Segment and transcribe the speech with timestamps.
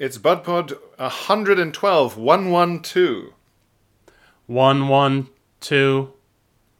[0.00, 3.34] It's BudPod 112 112.
[4.46, 5.28] One, one,
[5.60, 6.14] two,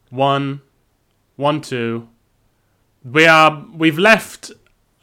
[0.08, 0.62] one,
[1.36, 2.08] one, two.
[3.04, 3.66] We are.
[3.74, 4.52] We've left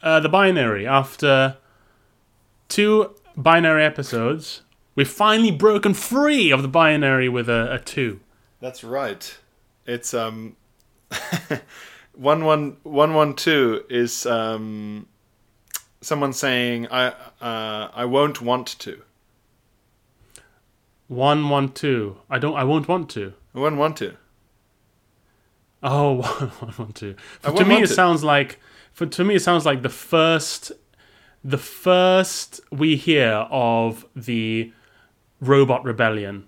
[0.02, 1.58] uh, the binary after
[2.66, 4.62] two binary episodes.
[4.96, 8.18] We've finally broken free of the binary with a, a two.
[8.58, 9.38] That's right.
[9.86, 10.56] It's um
[12.16, 15.06] 112 is um
[16.00, 19.02] someone saying I uh I won't want to.
[21.08, 22.18] One, one, two.
[22.28, 22.54] I don't.
[22.54, 23.32] I won't want to.
[23.54, 24.14] I won't want to.
[25.82, 26.22] Oh,
[26.60, 27.14] one, one, two.
[27.44, 27.94] I For, to me, want it to.
[27.94, 28.58] sounds like.
[28.92, 30.72] For to me, it sounds like the first,
[31.44, 34.72] the first we hear of the
[35.40, 36.46] robot rebellion.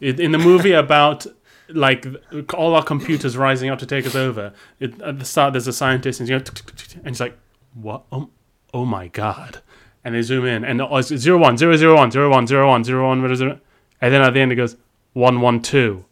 [0.00, 1.26] In in the movie about
[1.70, 2.06] like
[2.54, 4.52] all our computers rising up to take us over.
[4.78, 7.36] It, at the start, there's a scientist, and, he's going, and he's like,
[7.74, 8.04] "What?
[8.12, 8.30] Oh,
[8.72, 9.62] oh my god!"
[10.08, 12.66] And they zoom in, and oh, it's zero one zero zero one zero one zero
[12.66, 13.30] one zero one.
[13.30, 13.60] It?
[14.00, 14.74] And then at the end, it goes
[15.12, 16.06] one one two.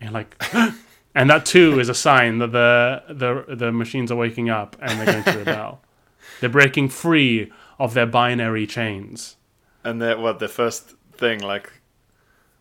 [0.00, 0.40] And like,
[1.16, 5.00] and that two is a sign that the the the machines are waking up and
[5.00, 5.80] they're going to rebel.
[6.40, 9.34] they're breaking free of their binary chains.
[9.82, 11.72] And the what the first thing like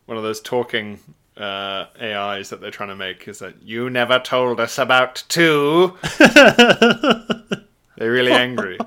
[0.08, 1.02] one of those talking
[1.38, 5.96] uh, AIs that they're trying to make is that you never told us about two.
[6.18, 8.80] they're really angry.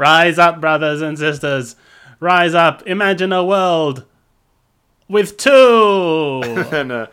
[0.00, 1.76] Rise up, brothers and sisters.
[2.20, 2.86] Rise up.
[2.86, 4.06] Imagine a world
[5.10, 6.40] with two.
[6.72, 7.08] and uh,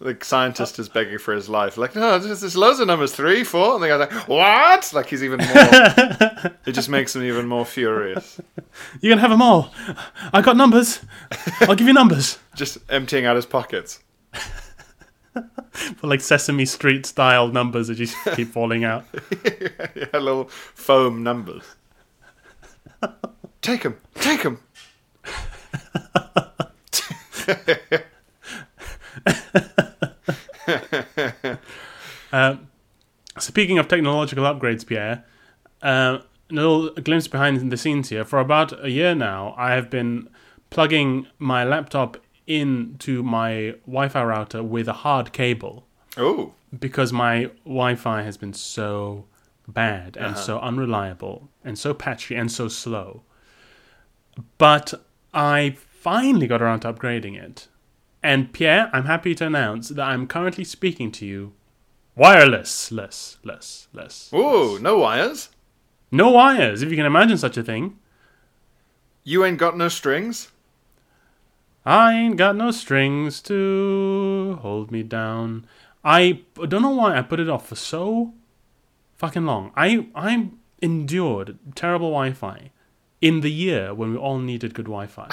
[0.00, 1.78] the scientist is begging for his life.
[1.78, 3.76] Like, no, there's, there's loads of numbers, three, four.
[3.76, 4.92] And the guy's like, what?
[4.92, 5.48] Like, he's even more.
[6.66, 8.38] it just makes him even more furious.
[9.00, 9.72] You're going to have them all.
[10.34, 11.00] I got numbers.
[11.62, 12.38] I'll give you numbers.
[12.54, 14.00] Just emptying out his pockets.
[15.32, 19.04] For like Sesame Street style numbers that just keep falling out.
[19.94, 21.62] Yeah, little foam numbers.
[23.62, 24.60] Take him, take him.
[33.38, 35.24] Speaking of technological upgrades, Pierre,
[35.82, 36.18] uh,
[36.50, 38.24] a little glimpse behind the scenes here.
[38.24, 40.28] For about a year now, I have been
[40.70, 45.86] plugging my laptop into my Wi-Fi router with a hard cable
[46.16, 49.24] Oh, because my Wi-Fi has been so
[49.68, 50.40] bad and uh-huh.
[50.40, 53.22] so unreliable and so patchy and so slow.
[54.58, 54.94] But
[55.32, 57.68] I finally got around to upgrading it.
[58.22, 61.52] And Pierre, I'm happy to announce that I'm currently speaking to you
[62.14, 64.30] wireless, less, less, less.
[64.34, 65.50] ooh, no wires.
[66.10, 67.98] No wires, if you can imagine such a thing.
[69.22, 70.50] You ain't got no strings.
[71.84, 75.66] I ain't got no strings to hold me down.
[76.04, 78.34] I don't know why I put it off for so
[79.16, 79.72] fucking long.
[79.76, 80.50] I I
[80.82, 82.70] endured terrible Wi-Fi
[83.20, 85.28] in the year when we all needed good Wi-Fi.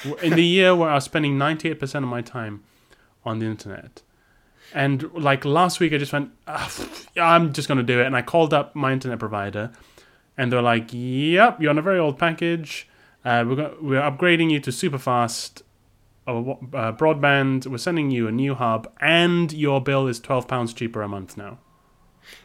[0.22, 2.64] in the year where I was spending 98% of my time
[3.24, 4.02] on the internet.
[4.74, 6.70] And like last week, I just went, "Ah,
[7.16, 8.06] I'm just going to do it.
[8.06, 9.70] And I called up my internet provider,
[10.36, 12.86] and they're like, Yep, you're on a very old package.
[13.24, 15.62] Uh, we're, go- we're upgrading you to super fast
[16.26, 17.66] uh, uh, broadband.
[17.66, 21.58] We're sending you a new hub, and your bill is £12 cheaper a month now.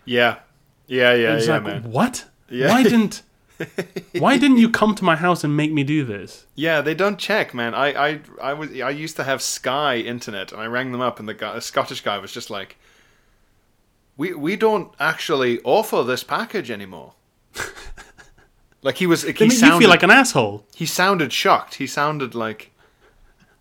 [0.05, 0.39] Yeah,
[0.87, 1.83] yeah, yeah, It's yeah, like, man.
[1.91, 2.25] what?
[2.49, 2.69] Yeah.
[2.69, 3.21] Why didn't.
[4.17, 6.45] Why didn't you come to my house and make me do this?
[6.55, 7.73] Yeah, they don't check, man.
[7.75, 11.19] I, I, I was, I used to have Sky internet, and I rang them up,
[11.19, 12.77] and the guy, a Scottish guy was just like,
[14.17, 17.13] "We, we don't actually offer this package anymore."
[18.81, 20.65] like he was, he They make you sounded, feel like an asshole.
[20.75, 21.75] he sounded shocked.
[21.75, 22.71] He sounded like,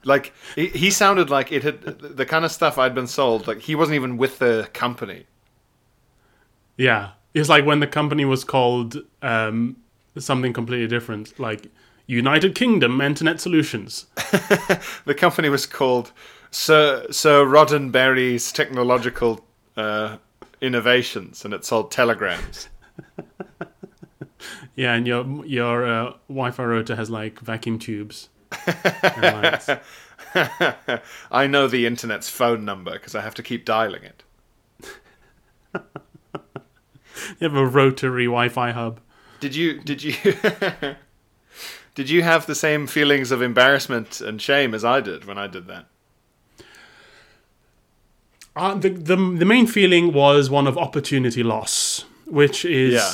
[0.05, 3.47] like he, he sounded like it had the kind of stuff I'd been sold.
[3.47, 5.27] Like he wasn't even with the company.
[6.77, 7.11] Yeah.
[7.35, 9.77] It's like when the company was called um,
[10.19, 11.69] something completely different, like
[12.07, 14.07] United Kingdom Internet Solutions.
[15.05, 16.13] The company was called
[16.51, 19.45] Sir Sir Roddenberry's Technological
[19.77, 20.19] uh,
[20.61, 22.69] Innovations, and it sold telegrams.
[24.75, 28.29] Yeah, and your your uh, Wi-Fi router has like vacuum tubes.
[31.31, 34.23] I know the internet's phone number because I have to keep dialing it.
[37.41, 39.01] You have a rotary Wi-Fi hub.
[39.41, 40.15] Did you did you
[41.95, 45.47] did you have the same feelings of embarrassment and shame as I did when I
[45.47, 45.87] did that?
[48.55, 53.13] Uh, the, the the main feeling was one of opportunity loss, which is Yeah.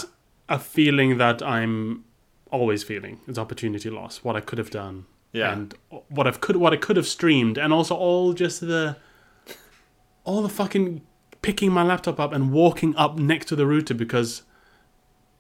[0.49, 2.05] a feeling that I'm
[2.50, 3.20] always feeling.
[3.28, 4.25] It's opportunity loss.
[4.25, 5.52] What I could have done, Yeah.
[5.52, 5.75] and
[6.08, 8.96] what I could what I could have streamed, and also all just the
[10.25, 11.02] all the fucking
[11.43, 14.43] picking my laptop up and walking up next to the router because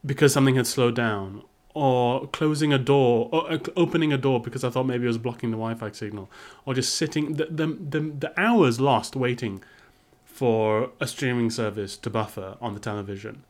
[0.06, 1.42] because something had slowed down,
[1.74, 5.18] or closing a door, or uh, opening a door because I thought maybe it was
[5.18, 6.30] blocking the Wi-Fi signal,
[6.64, 9.62] or just sitting the the the, the hours lost waiting
[10.24, 13.44] for a streaming service to buffer on the television.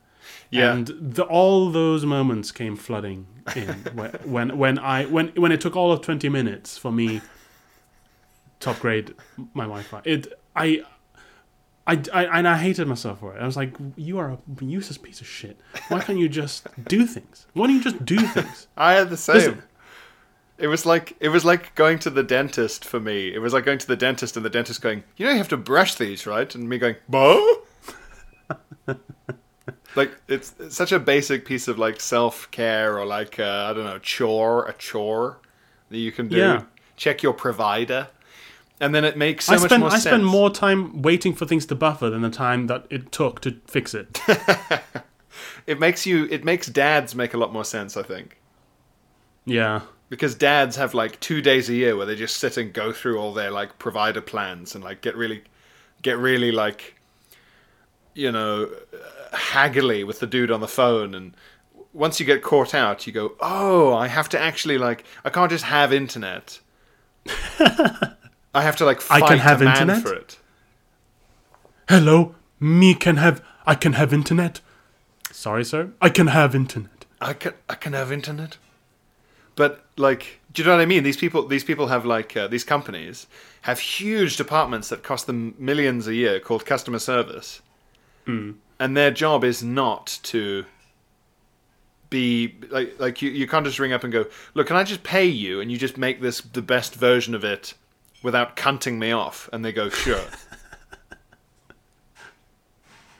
[0.50, 0.72] Yeah.
[0.72, 5.60] And the, all those moments came flooding in when, when when I when when it
[5.60, 7.20] took all of twenty minutes for me
[8.60, 9.14] to upgrade
[9.54, 10.02] my Wi-Fi.
[10.04, 10.82] It I.
[11.88, 13.40] I, I, and I hated myself for it.
[13.40, 15.58] I was like, "You are a useless piece of shit.
[15.88, 17.46] Why can't you just do things?
[17.54, 19.36] Why don't you just do things?" I had the same.
[19.36, 19.62] Listen.
[20.58, 23.32] It was like it was like going to the dentist for me.
[23.32, 25.48] It was like going to the dentist and the dentist going, "You know, you have
[25.48, 27.62] to brush these, right?" And me going, "Bo."
[29.96, 33.72] like it's, it's such a basic piece of like self care or like uh, I
[33.72, 35.38] don't know chore, a chore
[35.88, 36.36] that you can do.
[36.36, 36.62] Yeah.
[36.96, 38.08] Check your provider,
[38.80, 40.04] and then it makes so I much spend more I sense.
[40.04, 43.60] spend more time waiting for things to buffer than the time that it took to
[43.66, 44.20] fix it.
[45.66, 46.26] It makes you.
[46.30, 47.96] It makes dads make a lot more sense.
[47.96, 48.38] I think.
[49.44, 49.82] yeah.
[50.08, 53.18] because dads have like two days a year where they just sit and go through
[53.18, 55.42] all their like provider plans and like get really
[56.02, 56.94] get really like
[58.14, 58.70] you know
[59.32, 61.36] haggly with the dude on the phone and
[61.92, 65.50] once you get caught out you go oh i have to actually like i can't
[65.50, 66.58] just have internet
[68.58, 70.02] i have to like I can have internet?
[70.02, 70.38] for it
[71.88, 74.60] Hello, me can have I can have internet.
[75.32, 75.90] Sorry, sir.
[76.02, 77.06] I can have internet.
[77.18, 78.58] I can I can have internet.
[79.56, 81.02] But like, do you know what I mean?
[81.02, 83.26] These people these people have like uh, these companies
[83.62, 87.62] have huge departments that cost them millions a year called customer service,
[88.78, 90.66] and their job is not to
[92.10, 95.02] be like like you you can't just ring up and go look can I just
[95.04, 97.72] pay you and you just make this the best version of it
[98.22, 100.24] without cunting me off and they go sure.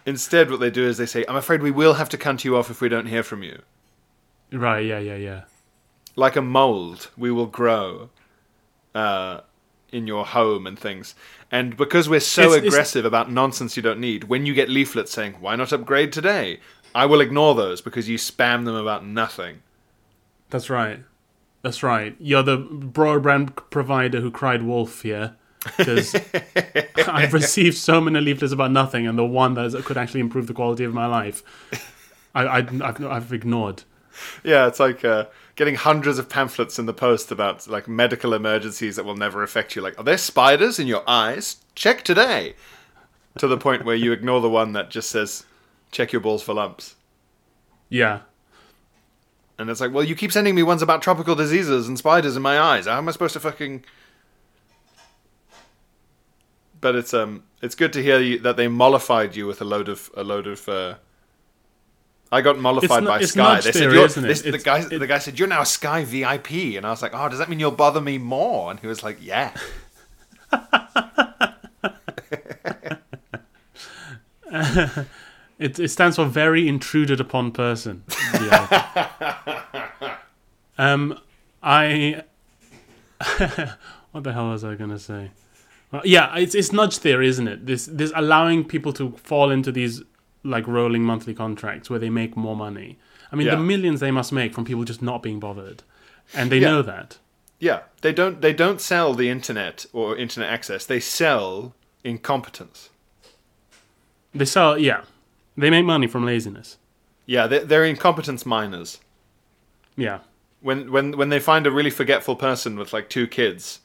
[0.06, 2.56] Instead, what they do is they say, "I'm afraid we will have to cunt you
[2.56, 3.60] off if we don't hear from you."
[4.52, 5.42] Right, yeah, yeah, yeah.
[6.16, 8.10] like a mold, we will grow
[8.92, 9.40] uh,
[9.92, 11.14] in your home and things.
[11.52, 14.68] And because we're so It's- it's- aggressive about nonsense you don't need, when you get
[14.68, 16.58] leaflets saying, why not upgrade today?
[16.92, 19.62] I will ignore those because you spam them about nothing.
[20.50, 21.04] That's right.
[21.62, 22.16] That's right.
[22.19, 25.37] You're the broadband provider who cried wolf here.
[25.76, 26.14] Because
[27.08, 30.55] I've received so many leaflets about nothing, and the one that could actually improve the
[30.55, 31.43] quality of my life,
[32.34, 33.82] I, I've ignored.
[34.44, 35.26] Yeah, it's like uh,
[35.56, 39.75] getting hundreds of pamphlets in the post about like medical emergencies that will never affect
[39.76, 39.82] you.
[39.82, 41.56] Like, are there spiders in your eyes?
[41.75, 42.55] Check today.
[43.38, 45.44] To the point where you ignore the one that just says,
[45.90, 46.96] check your balls for lumps.
[47.88, 48.20] Yeah.
[49.58, 52.43] And it's like, well, you keep sending me ones about tropical diseases and spiders in
[52.43, 52.87] my eyes.
[52.87, 53.84] How am I supposed to fucking?
[56.81, 59.88] But it's um, it's good to hear you, that they mollified you with a load
[59.88, 60.69] of a load of.
[60.69, 60.94] Uh...
[62.31, 63.56] I got mollified by Sky.
[63.56, 64.14] They said, theory, it?
[64.14, 67.03] this- the guy, it- the guy said, "You're now a Sky VIP," and I was
[67.03, 69.53] like, "Oh, does that mean you'll bother me more?" And he was like, "Yeah."
[75.58, 78.05] It, it stands for very intruded upon person.
[80.81, 81.19] Um,
[81.60, 82.22] I.
[84.12, 85.32] what the hell was I gonna say?
[85.91, 87.67] Well, yeah, it's it's nudge theory, isn't it?
[87.67, 90.03] This this allowing people to fall into these
[90.44, 92.96] like rolling monthly contracts where they make more money.
[93.32, 93.56] I mean, Yeah.
[93.56, 95.82] the millions they must make from people just not being bothered,
[96.32, 96.70] and they Yeah.
[96.70, 97.19] know that.
[97.58, 100.86] Yeah, they don't they don't sell the internet or internet access.
[100.86, 101.74] They sell
[102.05, 102.91] incompetence.
[104.32, 105.00] They sell, yeah,
[105.58, 106.79] they make money from laziness.
[107.27, 109.00] Yeah, they're, they're incompetence miners.
[109.96, 110.20] Yeah,
[110.60, 113.81] when when when they find a really forgetful person with like two kids,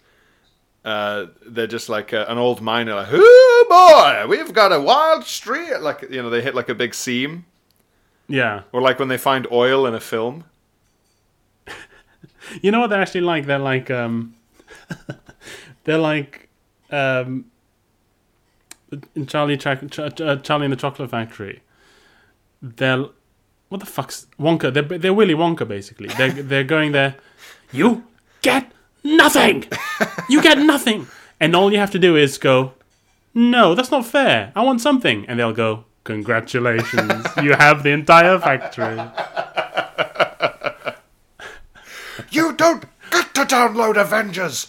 [0.86, 5.26] uh, they're just like a, an old miner, like, "Oh boy, we've got a wild
[5.26, 7.46] street!" Like you know, they hit like a big seam,
[8.28, 8.62] yeah.
[8.72, 10.46] or like when they find oil in a film.
[12.62, 13.46] You know what they're actually like?
[13.46, 14.36] They're like um
[15.86, 16.50] they're like
[16.92, 17.46] um
[19.16, 21.62] in Charlie Cha- Ch- uh, Charlie in the Chocolate Factory.
[22.62, 23.06] They're
[23.70, 24.74] what the fuck's Wonka?
[24.74, 26.08] They're they're Willy Wonka basically.
[26.10, 27.16] They're they're going there.
[27.72, 28.04] You
[28.42, 28.72] get
[29.04, 29.66] nothing.
[30.30, 31.08] You get nothing.
[31.40, 32.74] And all you have to do is go.
[33.34, 34.52] No, that's not fair.
[34.56, 35.26] I want something.
[35.28, 35.86] And they'll go.
[36.04, 39.00] Congratulations, you have the entire factory.
[42.30, 44.68] You don't get to download Avengers.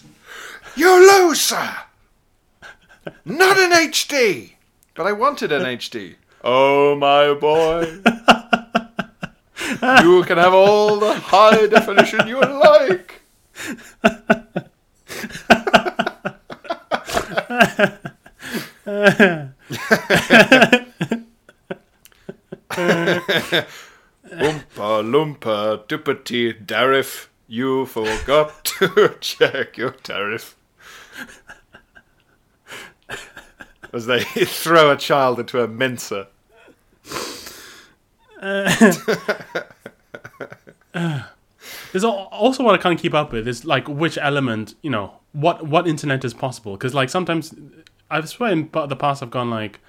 [0.76, 0.90] You
[1.26, 1.76] lose, sir.
[3.24, 4.52] Not in HD.
[4.94, 6.16] But I wanted an HD.
[6.42, 8.00] Oh my boy.
[10.02, 13.22] you can have all the high definition you like.
[24.34, 27.30] Oompa loompa duppity tariff.
[27.46, 30.56] You forgot to check your tariff.
[33.94, 36.26] As they throw a child into a mincer.
[38.40, 38.92] Uh,
[41.92, 45.20] there's al- also what I can't keep up with is like which element, you know,
[45.32, 46.72] what what internet is possible.
[46.72, 47.54] Because like sometimes
[48.10, 49.80] I've swear in the past I've gone like,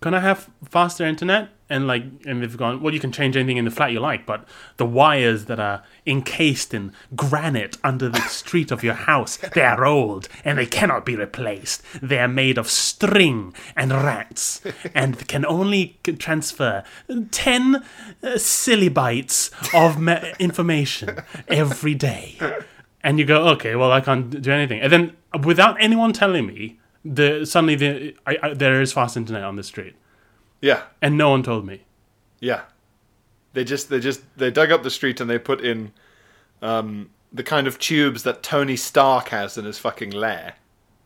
[0.00, 1.48] can I have faster internet?
[1.72, 4.26] And like, and they've gone, well, you can change anything in the flat you like,
[4.26, 9.62] but the wires that are encased in granite under the street of your house, they
[9.62, 11.82] are old and they cannot be replaced.
[12.02, 14.60] They are made of string and rats
[14.94, 16.84] and can only transfer
[17.30, 17.82] 10 uh,
[18.22, 22.38] sillibytes of me- information every day.
[23.02, 24.80] And you go, okay, well, I can't do anything.
[24.80, 29.44] And then without anyone telling me, the suddenly the, I, I, there is fast internet
[29.44, 29.96] on the street.
[30.62, 31.82] Yeah, And no one told me.
[32.40, 32.62] yeah.
[33.52, 35.92] They just they just they dug up the street and they put in
[36.62, 40.54] um, the kind of tubes that Tony Stark has in his fucking lair.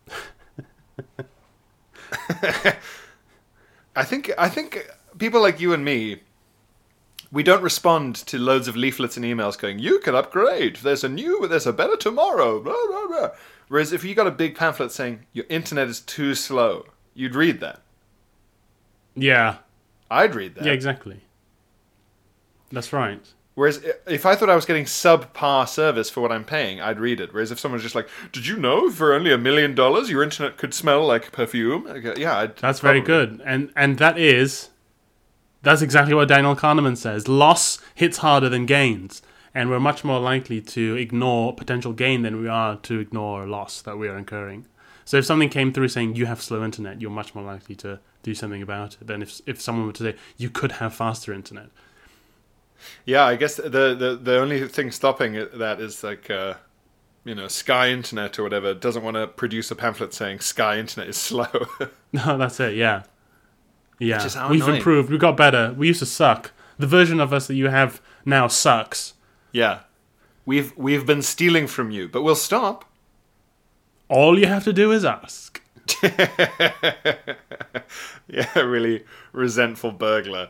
[3.95, 4.87] I think I think
[5.17, 6.21] people like you and me
[7.31, 10.77] we don't respond to loads of leaflets and emails going, "You can upgrade.
[10.77, 13.29] There's a new, there's a better tomorrow." Blah, blah, blah.
[13.67, 17.59] Whereas if you got a big pamphlet saying your internet is too slow, you'd read
[17.59, 17.81] that.
[19.17, 19.57] Yeah.
[20.09, 20.65] I'd read that.
[20.65, 21.21] Yeah, exactly.
[22.71, 23.21] That's right.
[23.55, 27.19] Whereas if I thought I was getting subpar service for what I'm paying, I'd read
[27.19, 27.33] it.
[27.33, 30.57] Whereas if someone's just like, "Did you know for only a million dollars your internet
[30.57, 33.41] could smell like perfume?" I go, uh, yeah, I'd That's very good.
[33.43, 34.69] And and that is
[35.63, 37.27] that's exactly what Daniel Kahneman says.
[37.27, 39.21] Loss hits harder than gains.
[39.55, 43.81] And we're much more likely to ignore potential gain than we are to ignore loss
[43.81, 44.67] that we are incurring.
[45.07, 47.99] So if something came through saying you have slow internet, you're much more likely to
[48.23, 51.31] do something about it than if if someone were to say you could have faster
[51.31, 51.69] internet.
[53.05, 56.55] Yeah, I guess the the the only thing stopping that is like, uh,
[57.23, 61.07] you know, Sky Internet or whatever doesn't want to produce a pamphlet saying Sky Internet
[61.09, 61.47] is slow.
[62.13, 62.75] No, that's it.
[62.75, 63.03] Yeah,
[63.99, 64.23] yeah.
[64.49, 64.77] We've annoying.
[64.77, 65.09] improved.
[65.09, 65.73] We got better.
[65.77, 66.51] We used to suck.
[66.77, 69.13] The version of us that you have now sucks.
[69.53, 69.79] yeah,
[70.45, 72.83] we've we've been stealing from you, but we'll stop.
[74.09, 75.61] All you have to do is ask.
[78.29, 80.49] Yeah, really resentful burglar.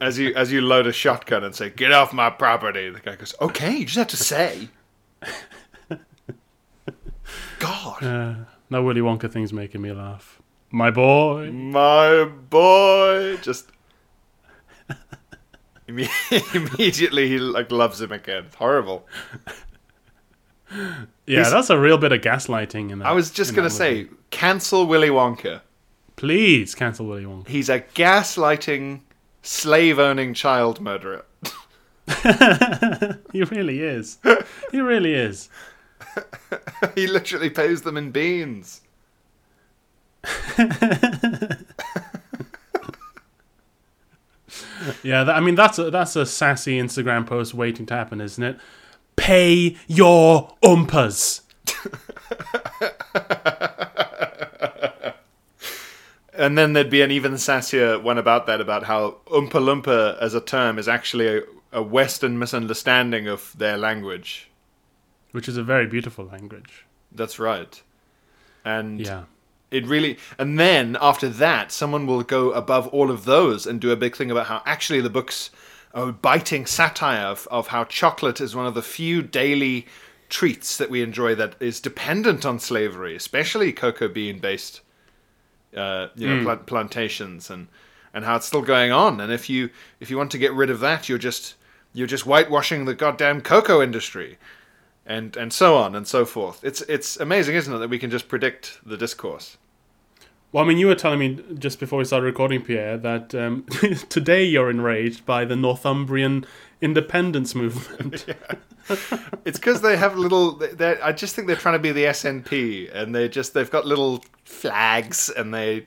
[0.00, 3.16] as you as you load a shotgun and say, "Get off my property," the guy
[3.16, 4.68] goes, "Okay, you just have to say."
[7.58, 8.34] God, Uh,
[8.70, 10.40] that Willy Wonka thing's making me laugh.
[10.70, 11.50] My boy.
[11.52, 13.70] my boy, just
[15.86, 18.44] immediately he like loves him again.
[18.46, 19.06] It's horrible.
[21.26, 23.06] Yeah, He's- that's a real bit of gaslighting in that.
[23.08, 24.10] I was just gonna say, movie.
[24.30, 25.60] cancel Willy Wonka.
[26.16, 27.48] please cancel Willy Wonka.
[27.48, 29.00] He's a gaslighting,
[29.42, 31.24] slave-owning child murderer.
[33.32, 34.18] He really is.
[34.70, 35.48] he really is.
[36.94, 38.80] he literally pays them in beans.
[45.02, 48.42] Yeah, that, I mean that's a, that's a sassy Instagram post waiting to happen, isn't
[48.42, 48.58] it?
[49.22, 51.42] Pay your umpers.
[56.34, 60.32] And then there'd be an even sassier one about that, about how Oompa Loompa as
[60.34, 64.48] a term is actually a, a Western misunderstanding of their language.
[65.32, 66.84] which is a very beautiful language.
[67.12, 67.80] That's right.
[68.64, 69.22] And Yeah.
[69.70, 70.18] it really.
[70.38, 74.14] And then after that, someone will go above all of those and do a big
[74.16, 75.50] thing about how actually the book's
[75.94, 79.86] a biting satire of, of how chocolate is one of the few daily
[80.28, 84.80] treats that we enjoy that is dependent on slavery, especially cocoa bean based
[85.76, 87.68] uh, you know, plant- plantations and
[88.14, 89.20] and how it's still going on.
[89.20, 89.70] And if you
[90.00, 91.54] if you want to get rid of that, you're just
[91.94, 94.38] you're just whitewashing the goddamn cocoa industry,
[95.06, 96.62] and and so on and so forth.
[96.64, 99.56] It's it's amazing, isn't it, that we can just predict the discourse.
[100.52, 103.64] Well, I mean, you were telling me just before we started recording, Pierre, that um,
[104.10, 106.44] today you're enraged by the Northumbrian
[106.80, 108.26] independence movement.
[109.44, 110.60] It's because they have little.
[110.80, 114.24] I just think they're trying to be the SNP, and they just they've got little
[114.44, 115.86] flags, and they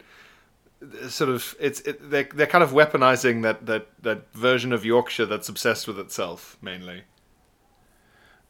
[1.10, 5.26] sort of it's it, they're they're kind of weaponizing that that that version of Yorkshire
[5.26, 7.04] that's obsessed with itself mainly.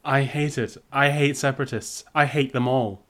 [0.03, 0.77] I hate it.
[0.91, 2.03] I hate separatists.
[2.13, 3.01] I hate them all.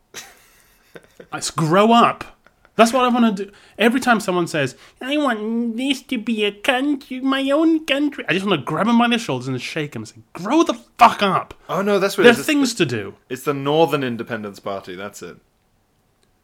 [1.33, 2.34] Let's grow up.
[2.75, 3.51] That's what I want to do.
[3.77, 8.33] Every time someone says, I want this to be a country, my own country, I
[8.33, 10.73] just want to grab them by their shoulders and shake them and say, grow the
[10.73, 11.53] fuck up.
[11.69, 13.15] Oh no, that's what There are things to do.
[13.29, 14.95] It's the Northern Independence Party.
[14.95, 15.37] That's it.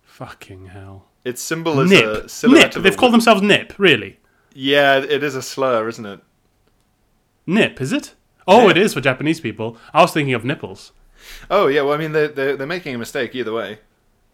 [0.04, 1.08] Fucking hell.
[1.26, 2.04] Its symbol is NIP.
[2.06, 2.84] a silhouette NIP.
[2.84, 4.20] They've called themselves NIP, really.
[4.54, 6.22] Yeah, it is a slur, isn't it?
[7.46, 8.16] NIP, is it?
[8.48, 9.78] Oh, it is for Japanese people.
[9.94, 10.94] I was thinking of nipples.
[11.50, 13.80] Oh yeah, well I mean they're they're, they're making a mistake either way.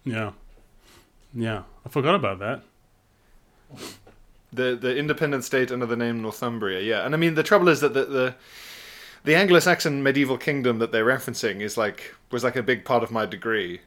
[0.06, 0.32] Yeah.
[1.38, 1.64] Yeah.
[1.86, 2.64] I forgot about that.
[4.52, 7.06] The the independent state under the name Northumbria, yeah.
[7.06, 8.36] And I mean the trouble is that the the,
[9.24, 13.12] the Anglo-Saxon medieval kingdom that they're referencing is like was like a big part of
[13.12, 13.82] my degree.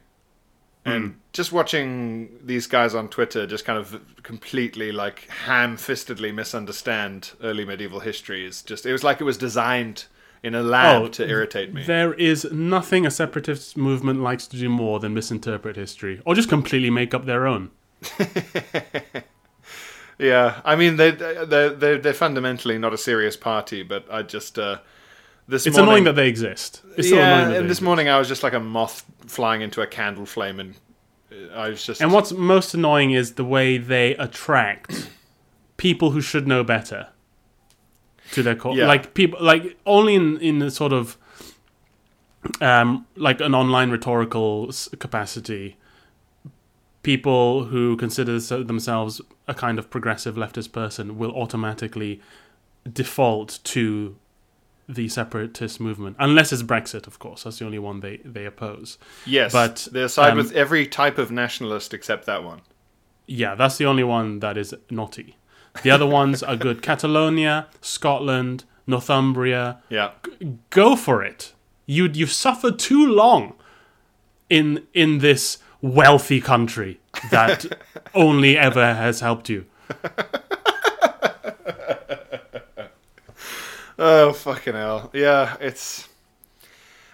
[0.83, 1.17] And hmm.
[1.33, 7.99] just watching these guys on Twitter just kind of completely like ham-fistedly misunderstand early medieval
[7.99, 10.05] history is just it was like it was designed
[10.43, 11.83] in a lab Oh, to irritate me.
[11.83, 16.49] There is nothing a separatist movement likes to do more than misinterpret history or just
[16.49, 17.69] completely make up their own.
[20.19, 24.59] Yeah, I mean they they they they're fundamentally not a serious party, but I just
[24.59, 24.77] uh,
[25.47, 26.83] this It's morning, annoying that they exist.
[26.95, 27.81] It's yeah, and this exist.
[27.81, 30.75] morning I was just like a moth flying into a candle flame, and
[31.31, 35.09] uh, I was just And what's most annoying is the way they attract
[35.77, 37.07] people who should know better
[38.31, 38.77] to their cause.
[38.77, 38.87] Yeah.
[38.87, 41.17] Like people, like only in in the sort of
[42.59, 45.77] um, like an online rhetorical capacity.
[47.03, 52.21] People who consider themselves a kind of progressive leftist person will automatically
[52.91, 54.15] default to
[54.87, 57.43] the separatist movement, unless it's Brexit, of course.
[57.43, 58.97] That's the only one they, they oppose.
[59.25, 62.61] yes, but, they side um, with every type of nationalist except that one.
[63.25, 65.37] Yeah, that's the only one that is naughty.
[65.83, 66.81] The other ones are good.
[66.81, 69.79] Catalonia, Scotland, Northumbria.
[69.89, 70.11] Yeah,
[70.69, 71.53] Go for it.
[71.85, 73.53] You you've suffered too long
[74.49, 76.99] in in this wealthy country
[77.31, 77.65] that
[78.13, 79.65] only ever has helped you.
[84.03, 85.11] Oh fucking hell!
[85.13, 86.09] Yeah, it's.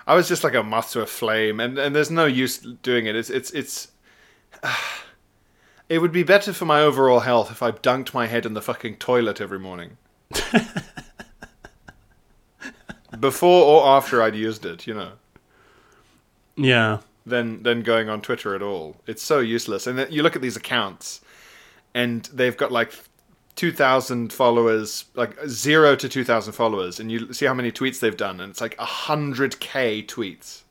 [0.06, 3.08] I was just like a moth to a flame, and, and there's no use doing
[3.08, 3.16] it.
[3.16, 3.90] It's it's it's.
[5.90, 8.62] it would be better for my overall health if I dunked my head in the
[8.62, 9.98] fucking toilet every morning.
[13.20, 15.12] Before or after I'd used it, you know,
[16.56, 17.00] Yeah.
[17.26, 18.98] than than going on Twitter at all.
[19.08, 19.88] It's so useless.
[19.88, 21.22] And you look at these accounts,
[21.94, 22.94] and they've got like
[23.56, 28.40] 2,000 followers, like zero to 2,000 followers, and you see how many tweets they've done,
[28.42, 30.64] and it's like 100k tweets.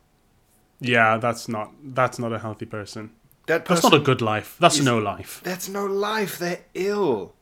[0.79, 3.11] Yeah, that's not that's not a healthy person.
[3.47, 4.57] That That's not a good life.
[4.59, 5.41] That's is- no life.
[5.45, 6.39] That's no life.
[6.39, 7.33] They're ill.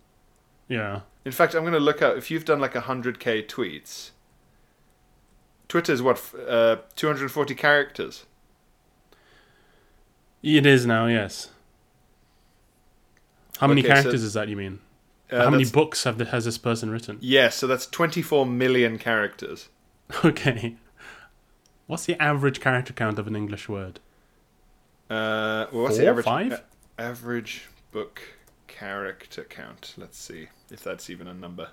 [0.69, 1.01] Yeah.
[1.25, 4.11] In fact, I'm going to look up if you've done like 100k tweets.
[5.69, 8.27] Twitter's what, uh, 240 characters.
[10.43, 11.49] It is now, yes.
[13.59, 14.81] How many Okay, so- characters is that you mean?
[15.33, 17.17] Uh, How many books have the, has this person written?
[17.21, 19.69] Yes, so that's 24 million characters.
[20.25, 20.77] Okay.
[21.87, 24.01] What's the average character count of an English word?
[25.11, 26.53] Uh, well, what's the average five?
[26.53, 28.21] a- average book
[28.67, 29.95] character count?
[29.97, 31.71] Let's see if that's even a number.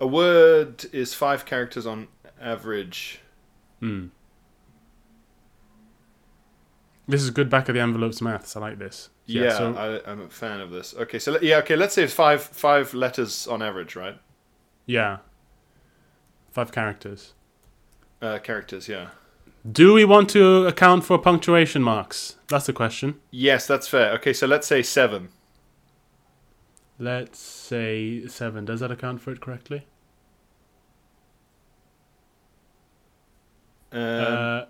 [0.00, 2.08] A word is five characters on
[2.40, 3.20] average.
[3.80, 4.06] Hmm.
[7.08, 8.54] This is good back of the envelopes maths.
[8.54, 9.08] I like this.
[9.24, 10.94] Yeah, so I, I'm a fan of this.
[10.94, 14.18] Okay, so yeah, okay, let's say it's five five letters on average, right?
[14.86, 15.18] yeah,
[16.50, 17.34] five characters.
[18.20, 19.08] Uh, characters, yeah.
[19.70, 22.36] Do we want to account for punctuation marks?
[22.48, 23.20] That's the question.
[23.30, 24.12] Yes, that's fair.
[24.12, 25.28] Okay, so let's say seven.
[26.98, 28.64] Let's say seven.
[28.64, 29.86] Does that account for it correctly?
[33.92, 34.64] Um, Uh,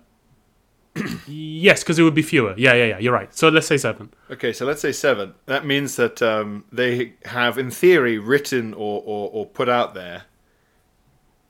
[1.27, 2.53] yes, because it would be fewer.
[2.57, 2.97] Yeah, yeah, yeah.
[2.99, 3.33] You're right.
[3.33, 4.11] So let's say seven.
[4.29, 5.33] Okay, so let's say seven.
[5.45, 10.23] That means that um, they have, in theory, written or, or, or put out there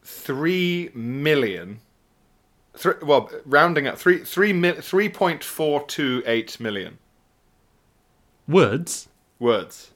[0.04, 1.80] three million.
[2.80, 6.98] Three, well, rounding up three three mi- three point four two eight million
[8.48, 9.10] Words?
[9.38, 9.92] words.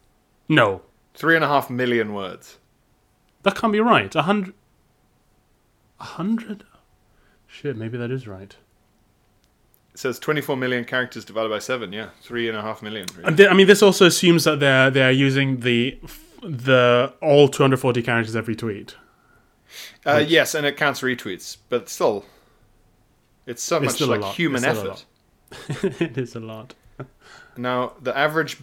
[0.49, 0.81] No,
[1.15, 2.57] Three and a half million words.
[3.43, 4.13] that can't be right.
[4.15, 4.53] A hundred.
[5.99, 6.65] A hundred.
[7.47, 8.55] Shit, maybe that is right.
[9.93, 11.93] It says twenty four million characters divided by seven.
[11.93, 13.07] Yeah, three and a half million.
[13.15, 13.33] really.
[13.35, 15.97] Th- I mean, this also assumes that they're they're using the
[16.41, 18.95] the all 240 characters every tweet.
[20.05, 22.25] Uh, yes, and it counts retweets, but still,
[23.45, 25.05] it's so It's much like human It's effort.
[26.01, 26.73] it is a lot.
[27.57, 28.57] Now, the average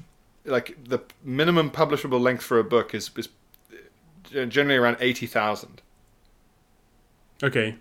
[0.44, 3.28] like the minimum publishable length for a book is, is
[4.36, 5.82] uh, generally around eighty thousand.
[7.42, 7.76] Okay.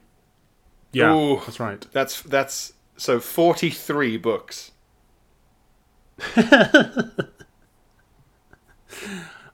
[0.91, 1.39] Yeah, Ooh.
[1.39, 1.85] that's right.
[1.91, 4.71] That's that's so forty three books.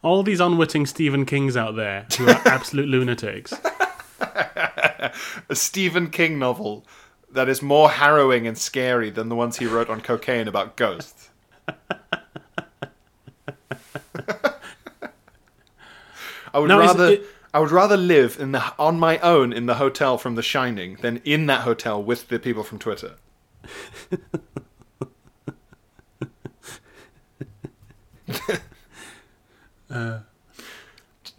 [0.01, 3.53] All these unwitting Stephen Kings out there who are absolute lunatics.
[4.19, 5.11] A
[5.53, 6.85] Stephen King novel
[7.35, 11.29] that is more harrowing and scary than the ones he wrote on cocaine about ghosts.
[16.53, 19.75] I would rather it- I would rather live in the on my own in the
[19.75, 23.15] hotel from The Shining than in that hotel with the people from Twitter.
[29.89, 30.19] Uh.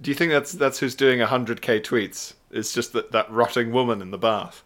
[0.01, 2.35] Do you think that's that's who's doing 100k tweets?
[2.51, 4.63] It's just that that rotting woman in the bath.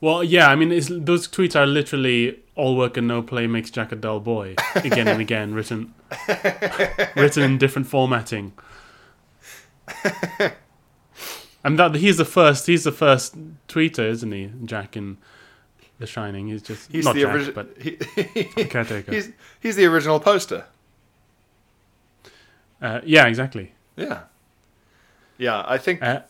[0.00, 0.68] Well, yeah, I mean,
[1.04, 5.08] those tweets are literally "all work and no play makes Jack a dull boy" again
[5.08, 5.92] and again, written
[7.16, 8.52] written in different formatting.
[11.64, 12.66] And that he's the first.
[12.66, 13.34] He's the first
[13.66, 14.50] tweeter, isn't he?
[14.64, 15.18] Jack in
[15.98, 16.46] The Shining.
[16.48, 17.54] He's just He's not the Jack, original.
[17.54, 19.12] but He, caretaker.
[19.12, 19.30] he's
[19.60, 20.66] he's the original poster.
[22.80, 23.72] uh, yeah, exactly.
[23.96, 24.20] Yeah.
[25.36, 26.20] Yeah, I think Uh,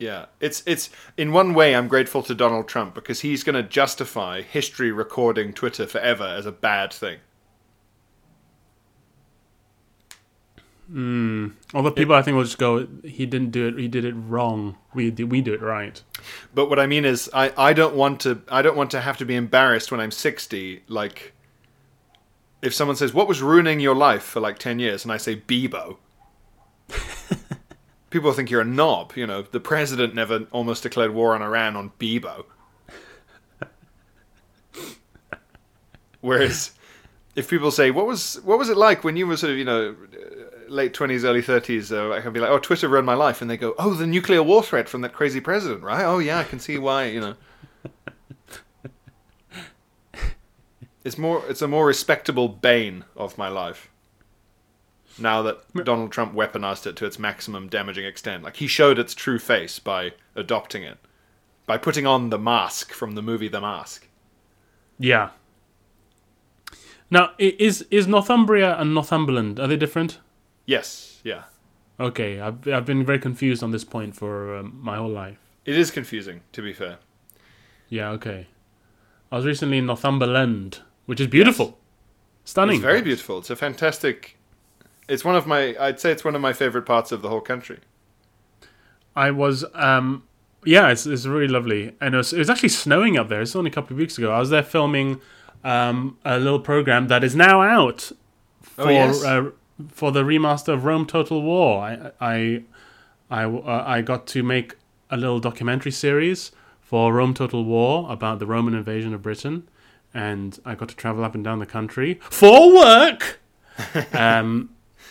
[0.00, 0.26] yeah.
[0.40, 4.40] It's it's in one way I'm grateful to Donald Trump because he's going to justify
[4.40, 7.18] history recording Twitter forever as a bad thing.
[10.90, 11.50] Hmm.
[11.72, 13.78] although people, I think, will just go, "He didn't do it.
[13.78, 14.76] He did it wrong.
[14.92, 16.02] We do, we do it right."
[16.52, 19.16] But what I mean is I, I don't want to I don't want to have
[19.18, 21.32] to be embarrassed when I'm 60 like
[22.62, 25.36] if someone says what was ruining your life for like 10 years and I say
[25.36, 25.98] Bebo
[28.10, 29.42] people think you're a knob you know.
[29.42, 32.44] The president never almost declared war on Iran on Bebo.
[36.20, 36.72] Whereas
[37.34, 39.64] if people say what was what was it like when you were sort of you
[39.64, 39.96] know
[40.68, 43.50] late 20s early 30s uh, I can be like oh Twitter ruined my life and
[43.50, 46.04] they go oh the nuclear war threat from that crazy president right?
[46.04, 47.34] Oh yeah I can see why you know.
[51.02, 53.89] It's more it's a more respectable bane of my life
[55.20, 59.14] now that Donald Trump weaponized it to its maximum damaging extent like he showed its
[59.14, 60.98] true face by adopting it
[61.66, 64.06] by putting on the mask from the movie The Mask
[64.98, 65.30] Yeah.
[67.10, 70.18] Now, is is Northumbria and Northumberland are they different?
[70.66, 71.42] yes yeah
[71.98, 75.38] Okay, I've I've been very confused on this point for um, my whole life.
[75.66, 76.98] it is confusing to be fair
[77.88, 78.46] Yeah, okay.
[79.32, 81.78] I was recently in Northumberland, which is beautiful,
[82.44, 82.76] stunning.
[82.76, 83.38] It's very beautiful.
[83.38, 84.36] It's a fantastic.
[85.10, 85.74] It's one of my.
[85.78, 87.78] I'd say it's one of my favorite parts of the whole country.
[89.16, 90.22] I was, um,
[90.64, 93.42] yeah, it's, it's really lovely, and it was, it was actually snowing up there.
[93.42, 94.30] It's only a couple of weeks ago.
[94.32, 95.20] I was there filming
[95.64, 98.12] um, a little program that is now out
[98.62, 99.24] for Oh, yes?
[99.24, 99.50] uh,
[99.88, 101.82] for the remaster of Rome Total War.
[101.82, 102.62] I I
[103.30, 104.76] I, uh, I got to make
[105.10, 109.68] a little documentary series for Rome Total War about the Roman invasion of Britain,
[110.14, 113.40] and I got to travel up and down the country for work.
[114.12, 114.70] um,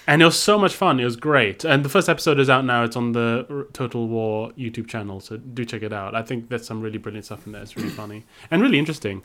[0.10, 1.00] and it was so much fun.
[1.00, 1.63] It was great.
[1.63, 2.84] And the first episode is out now.
[2.84, 6.15] It's on the Total War YouTube channel, so do check it out.
[6.15, 7.62] I think there's some really brilliant stuff in there.
[7.62, 9.22] It's really funny and really interesting.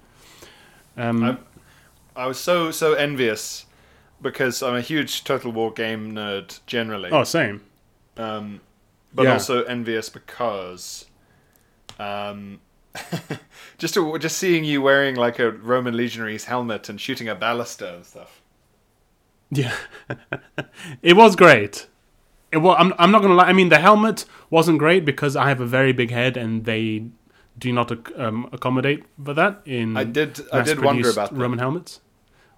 [0.99, 3.64] Um, I, I was so so envious
[4.20, 7.62] because I'm a huge Total War game nerd generally, oh, same.
[8.18, 8.61] um,
[9.14, 9.33] but yeah.
[9.33, 11.07] also envious because,
[11.99, 12.61] um,
[13.79, 17.94] just to, just seeing you wearing like a Roman legionary's helmet and shooting a ballista
[17.94, 18.42] and stuff.
[19.55, 19.75] Yeah,
[21.03, 21.87] it was great.
[22.53, 23.47] It was, I'm, I'm not gonna lie.
[23.47, 27.07] I mean, the helmet wasn't great because I have a very big head, and they
[27.59, 29.97] do not um, accommodate for that in.
[29.97, 31.37] I did I did wonder about that.
[31.38, 32.01] Roman helmets.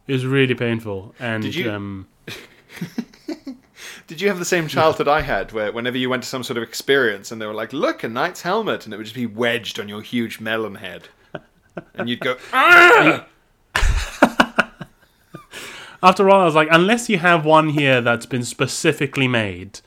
[0.07, 2.07] It was really painful, and Did you- um,
[4.07, 6.57] Did you have the same childhood I had, where whenever you went to some sort
[6.57, 9.27] of experience and they were like, "Look, a knight's helmet," and it would just be
[9.27, 11.09] wedged on your huge melon head,
[11.95, 13.27] and you'd go, "Ah!"
[16.07, 19.81] After all, I was like, unless you have one here that's been specifically made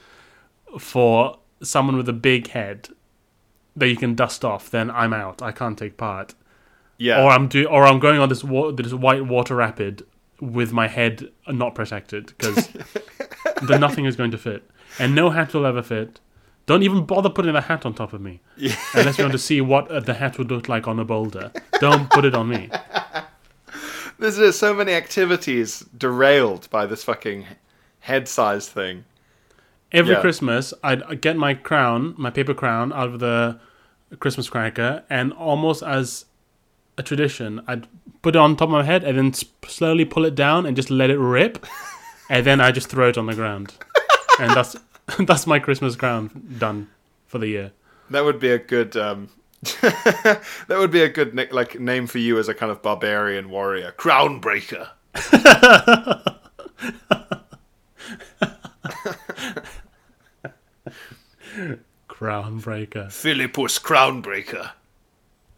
[0.77, 2.89] for someone with a big head
[3.75, 5.41] that you can dust off, then I'm out.
[5.41, 6.36] I can't take part.
[6.97, 10.05] "Yeah." Or I'm do, or I'm going on this wa- this white water rapid
[10.41, 12.67] with my head not protected because
[13.62, 16.19] the nothing is going to fit, and no hat will ever fit.
[16.65, 18.75] Don't even bother putting a hat on top of me, yeah.
[18.93, 21.51] unless you want to see what the hat would look like on a boulder.
[21.79, 22.69] Don't put it on me.
[24.19, 27.45] There's so many activities derailed by this fucking
[28.01, 29.05] head-sized thing.
[29.91, 30.21] Every Yeah.
[30.21, 33.60] Christmas, I'd I'd get my crown, my paper crown, out of the
[34.19, 36.25] Christmas cracker, and almost as
[36.97, 37.88] a tradition, I'd
[38.21, 39.34] put it on top of my head, and then
[39.67, 41.65] slowly pull it down and just let it rip,
[42.29, 43.73] and then I just throw it on the ground,
[44.39, 44.75] and that's
[45.19, 46.29] that's my Christmas crown
[46.60, 46.88] done
[47.25, 47.71] for the year.
[48.10, 48.95] That would be a good.
[48.97, 49.29] Um,
[49.82, 53.50] that would be a good nick like name for you as a kind of barbarian
[53.50, 54.89] warrior, crown breaker.
[62.08, 63.10] Crown breaker.
[63.10, 64.72] Philippus crown breaker.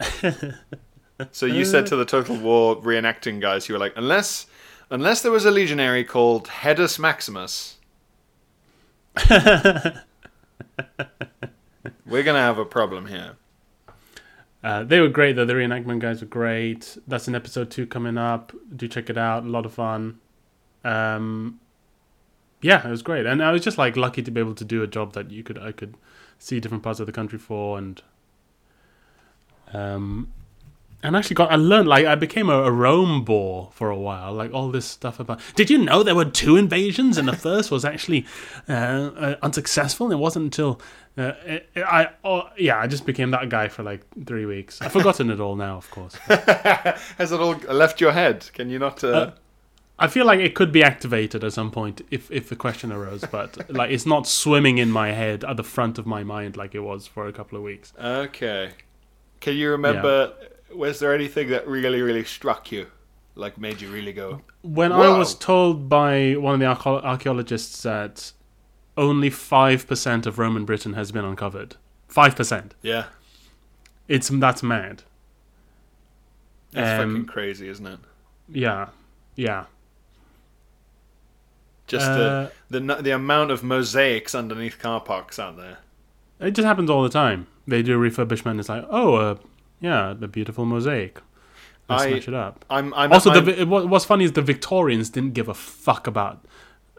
[1.32, 4.48] so you said to the Total War reenacting guys, you were like, unless
[4.90, 7.78] unless there was a legionary called Hedus Maximus,
[12.06, 13.38] we're gonna have a problem here.
[14.64, 15.46] Uh, they were great though.
[15.46, 16.98] The reenactment guys were great.
[17.08, 18.54] That's an episode two coming up.
[18.76, 19.44] Do check it out.
[19.44, 20.20] A lot of fun.
[20.84, 21.60] Um,
[22.62, 24.84] yeah, it was great, and I was just like lucky to be able to do
[24.84, 25.96] a job that you could I could
[26.38, 28.02] see different parts of the country for, and
[29.74, 30.32] um,
[31.04, 34.34] and actually got I learned like I became a, a Rome bore for a while.
[34.34, 35.40] Like all this stuff about.
[35.56, 38.26] Did you know there were two invasions and the first was actually
[38.70, 40.08] uh, uh, unsuccessful?
[40.08, 40.82] And it wasn't until
[41.18, 44.82] uh, it, I oh, yeah I just became that guy for like three weeks.
[44.82, 46.16] I've forgotten it all now, of course.
[47.18, 48.50] Has it all left your head?
[48.54, 49.04] Can you not?
[49.04, 49.32] Uh...
[50.00, 53.24] I feel like it could be activated at some point if if the question arose,
[53.32, 56.74] but like it's not swimming in my head at the front of my mind like
[56.74, 57.94] it was for a couple of weeks.
[58.00, 58.72] Okay.
[59.42, 60.34] Can you remember?
[60.76, 62.88] Was there anything that really, really struck you,
[63.36, 64.42] like made you really go?
[64.62, 68.32] When I was told by one of the archaeologists that
[68.98, 71.76] only five percent of Roman Britain has been uncovered,
[72.08, 73.06] five percent, Yeah,
[74.08, 75.04] it's that's mad.
[76.72, 78.00] that's Um, fucking crazy, isn't it?
[78.50, 78.90] Yeah,
[79.36, 79.66] yeah.
[81.88, 85.80] Just uh, the the the amount of mosaics underneath car parks out there.
[86.40, 87.48] It just happens all the time.
[87.68, 88.60] They do refurbishment.
[88.60, 89.36] It's like, oh, uh,
[89.82, 91.20] yeah, the beautiful mosaic.
[91.90, 92.64] Let's I- smash it up.
[92.70, 96.08] I'm I'm also, I'm, the, what, what's funny is the Victorians didn't give a fuck
[96.08, 96.46] about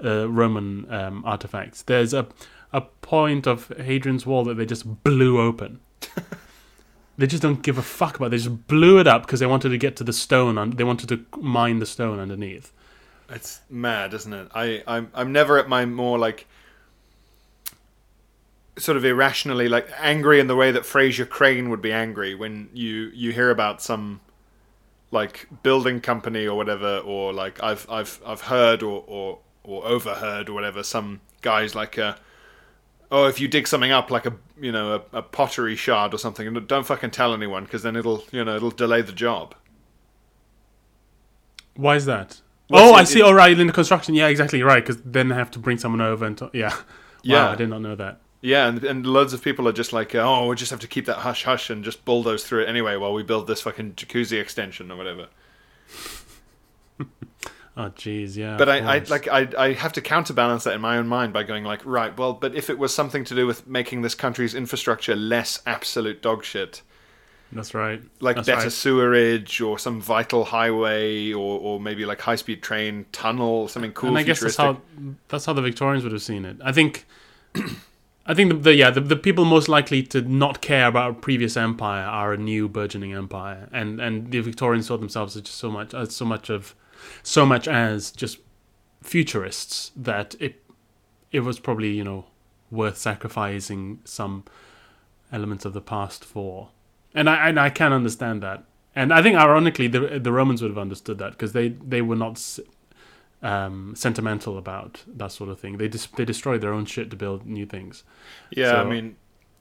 [0.04, 1.82] uh, Roman um, artifacts.
[1.82, 2.26] There's a
[2.72, 5.80] a point of Hadrian's Wall that they just blew open.
[7.18, 8.26] they just don't give a fuck about.
[8.26, 8.30] It.
[8.30, 10.58] They just blew it up because they wanted to get to the stone.
[10.58, 12.72] Un- they wanted to mine the stone underneath.
[13.28, 14.48] It's mad, isn't it?
[14.54, 16.46] I I'm I'm never at my more like
[18.78, 22.70] sort of irrationally like angry in the way that Frasier Crane would be angry when
[22.72, 24.20] you you hear about some
[25.10, 30.48] like building company or whatever or like I've I've I've heard or or or overheard
[30.48, 32.16] or whatever some guys like uh
[33.10, 36.18] oh if you dig something up like a you know a, a pottery shard or
[36.18, 39.54] something and don't fucking tell anyone because then it'll you know it'll delay the job
[41.76, 42.40] Why is that?
[42.70, 43.20] Well, oh, I see.
[43.20, 44.82] All right, in the construction, yeah, exactly right.
[44.82, 46.74] Because then they have to bring someone over and t- yeah,
[47.22, 47.50] Yeah.
[47.50, 48.21] I did not know that.
[48.42, 51.06] Yeah, and, and loads of people are just like, oh, we just have to keep
[51.06, 54.40] that hush hush and just bulldoze through it anyway while we build this fucking jacuzzi
[54.40, 55.28] extension or whatever.
[57.74, 58.58] Oh, jeez, yeah.
[58.58, 61.42] But I, I like I, I have to counterbalance that in my own mind by
[61.42, 64.54] going like, right, well, but if it was something to do with making this country's
[64.54, 66.82] infrastructure less absolute dog shit,
[67.50, 68.02] That's right.
[68.20, 68.72] like That's better right.
[68.72, 74.10] sewerage or some vital highway or, or maybe like high speed train tunnel, something cool.
[74.10, 74.82] and I guess that's how
[75.28, 76.58] that's how the Victorians would have seen it.
[76.62, 77.06] I think,
[78.24, 81.14] I think the, the yeah the, the people most likely to not care about a
[81.14, 85.58] previous empire are a new burgeoning empire, and and the Victorians saw themselves as just
[85.58, 86.74] so much as so much of
[87.22, 88.38] so much as just
[89.02, 90.62] futurists that it
[91.32, 92.26] it was probably you know
[92.70, 94.44] worth sacrificing some
[95.32, 96.70] elements of the past for,
[97.14, 98.64] and I and I can understand that.
[98.94, 102.16] And I think, ironically, the the Romans would have understood that because they, they were
[102.16, 102.38] not
[103.42, 105.78] um, sentimental about that sort of thing.
[105.78, 108.04] They dis- they destroyed their own shit to build new things.
[108.50, 109.16] Yeah, I mean,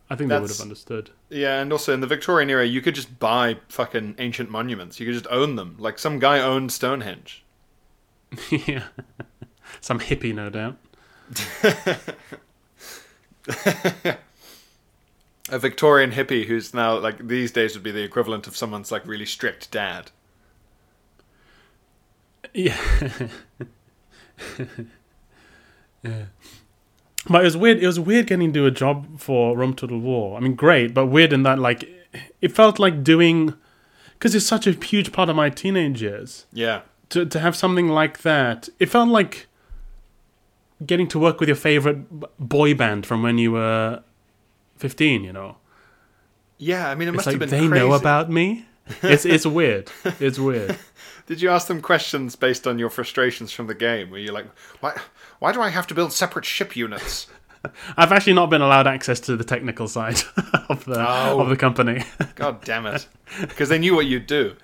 [0.10, 1.12] I think they would have understood.
[1.30, 5.00] Yeah, and also in the Victorian era, you could just buy fucking ancient monuments.
[5.00, 5.76] You could just own them.
[5.80, 7.44] Like some guy owned Stonehenge.
[8.50, 8.84] yeah,
[9.82, 10.78] some hippie, no doubt.
[15.50, 19.06] A Victorian hippie who's now like these days would be the equivalent of someone's like
[19.08, 20.12] really strict dad.
[22.54, 22.78] Yeah.
[26.04, 26.26] yeah.
[27.30, 27.82] But it was weird.
[27.84, 30.38] It was weird getting to do a job for Rome Total War.
[30.38, 31.88] I mean, great, but weird in that like
[32.42, 33.54] it felt like doing
[34.14, 36.46] because it's such a huge part of my teenage years.
[36.52, 39.48] Yeah, to to have something like that, it felt like
[40.84, 44.02] getting to work with your favorite boy band from when you were
[44.78, 45.24] fifteen.
[45.24, 45.58] You know,
[46.58, 46.90] yeah.
[46.90, 47.86] I mean, it it's must like have been they crazy.
[47.86, 48.66] know about me.
[49.04, 49.91] It's it's weird.
[50.20, 50.78] It's weird.
[51.28, 54.10] Did you ask them questions based on your frustrations from the game?
[54.10, 54.48] Where you're like,
[54.82, 54.98] why?
[55.39, 57.28] Why do I have to build separate ship units?
[57.98, 60.20] I've actually not been allowed access to the technical side
[60.70, 61.39] of the Oh.
[61.39, 62.04] of the company.
[62.36, 63.08] God damn it!
[63.39, 64.56] Because they knew what you'd do.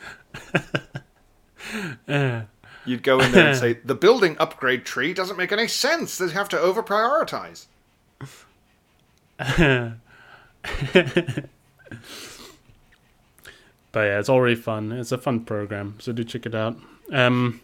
[2.85, 6.17] You'd go in there and say, the building upgrade tree doesn't make any sense.
[6.17, 7.65] They have to over prioritize.
[13.91, 14.91] But yeah, it's already fun.
[14.91, 16.77] It's a fun program, so do check it out.
[17.11, 17.61] Um,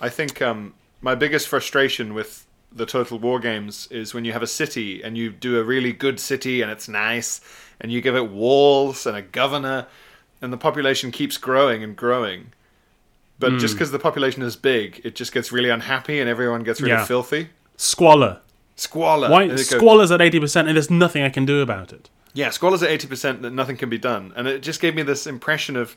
[0.00, 4.42] I think um, my biggest frustration with the Total War games is when you have
[4.42, 7.40] a city and you do a really good city and it's nice
[7.80, 9.86] and you give it walls and a governor
[10.42, 12.52] and the population keeps growing and growing.
[13.40, 13.78] But just Hmm.
[13.78, 17.04] because the population is big, it just gets really unhappy and everyone gets really Yeah.
[17.06, 17.48] filthy.
[17.76, 18.40] squalor.
[18.76, 19.30] Squalor.
[19.30, 22.10] Why squalor's at eighty percent, and there's nothing I can do about it.
[22.34, 25.02] Yeah, Squalor's at eighty percent that nothing can be done, and it just gave me
[25.02, 25.96] this impression of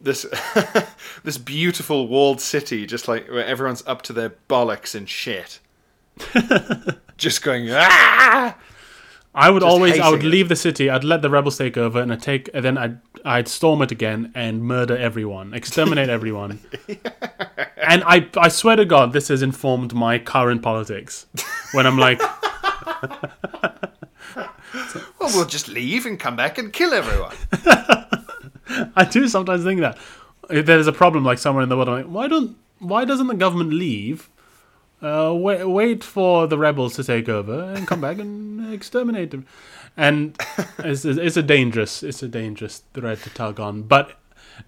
[0.00, 0.26] this
[1.24, 5.60] this beautiful walled city, just like where everyone's up to their bollocks and shit,
[7.16, 8.56] just going ah.
[9.32, 10.26] I would Just always, I would it.
[10.26, 10.90] leave the city.
[10.90, 13.92] I'd let the rebels take over, and I take, and then I'd, I'd storm it
[13.92, 16.58] again and murder everyone, exterminate everyone.
[17.76, 21.26] and I, I swear to God, this has informed my current politics.
[21.70, 22.20] When I'm like,
[25.18, 27.34] Well, we'll just leave and come back and kill everyone.
[28.96, 29.98] I do sometimes think that
[30.48, 33.26] if there's a problem like somewhere in the world, I'm like, why don't, why doesn't
[33.26, 34.30] the government leave?
[35.02, 39.46] Uh, wait, wait for the rebels to take over and come back and exterminate them.
[39.96, 40.38] And
[40.78, 43.82] it's, it's a dangerous, it's a dangerous thread to tug on.
[43.82, 44.12] But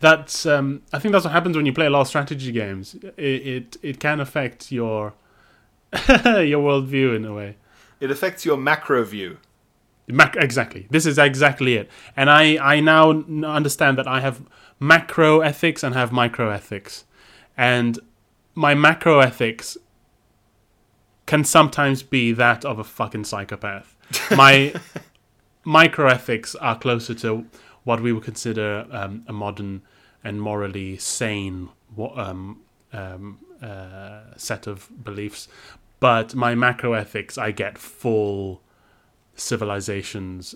[0.00, 2.94] that's, um, I think that's what happens when you play a lot of strategy games.
[2.94, 5.14] It it, it can affect your
[6.08, 7.56] your worldview in a way.
[8.00, 9.38] It affects your macro view.
[10.08, 10.86] Mac- exactly.
[10.90, 11.90] This is exactly it.
[12.16, 14.42] And I, I now understand that I have
[14.80, 17.04] macro ethics and have micro ethics.
[17.56, 17.98] And
[18.54, 19.76] my macro ethics
[21.26, 23.96] can sometimes be that of a fucking psychopath.
[24.36, 24.74] My
[25.64, 27.46] micro ethics are closer to
[27.84, 29.82] what we would consider um, a modern
[30.24, 32.60] and morally sane um,
[32.92, 35.48] um, uh, set of beliefs.
[36.00, 38.60] But my macro ethics, I get full
[39.34, 40.54] civilizations,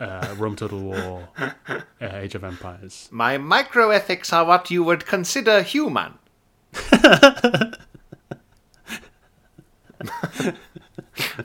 [0.00, 3.08] uh, Rome Total War, uh, Age of Empires.
[3.10, 6.14] My micro ethics are what you would consider human.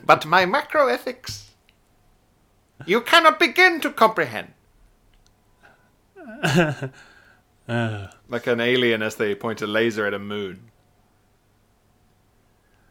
[0.04, 1.50] but my macro ethics,
[2.86, 4.52] you cannot begin to comprehend.
[8.28, 10.71] like an alien as they point a laser at a moon.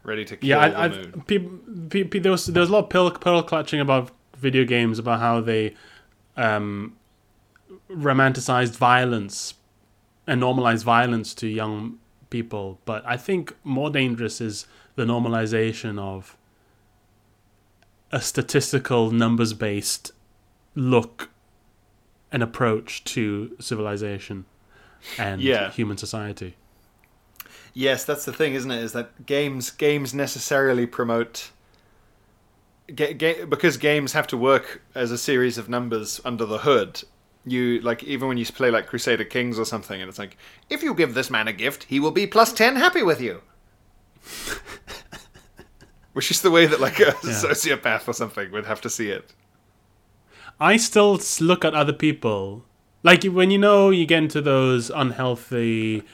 [0.04, 1.22] Ready to kill Yeah, the I, moon.
[1.26, 4.98] Pe- pe- there was there was a lot of pearl, pearl clutching about video games
[4.98, 5.74] about how they
[6.36, 6.96] um,
[7.88, 9.54] romanticized violence
[10.26, 11.98] and normalized violence to young
[12.30, 12.80] people.
[12.84, 16.36] But I think more dangerous is the normalization of
[18.10, 20.12] a statistical, numbers based
[20.74, 21.30] look
[22.32, 24.46] and approach to civilization
[25.18, 25.70] and Yeah.
[25.70, 26.56] human society.
[27.74, 28.82] Yes, that's the thing, isn't it?
[28.82, 31.50] Is that games games necessarily promote
[32.94, 37.02] ga- ga- because games have to work as a series of numbers under the hood.
[37.44, 40.36] You like even when you play like Crusader Kings or something, and it's like
[40.68, 43.40] if you give this man a gift, he will be plus ten happy with you.
[46.12, 49.32] Which is the way that like a sociopath or something would have to see it.
[50.60, 52.64] I still look at other people
[53.02, 56.04] like when you know you get into those unhealthy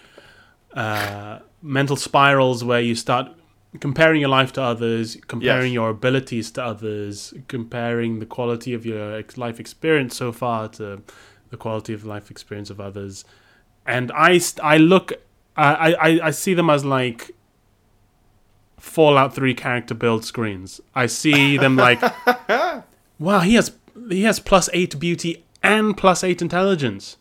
[0.73, 3.29] uh, mental spirals where you start
[3.81, 5.75] comparing your life to others, comparing Yes.
[5.75, 11.03] your abilities to others, comparing the quality of your life experience so far to
[11.51, 13.25] the quality of life experience of others,
[13.87, 15.13] and I I look
[15.57, 17.31] I I I see them as like
[18.79, 20.81] Fallout 3 character build screens.
[20.95, 22.01] I see them like
[23.19, 23.73] Wow, he has
[24.09, 27.17] he has plus eight beauty and plus eight intelligence.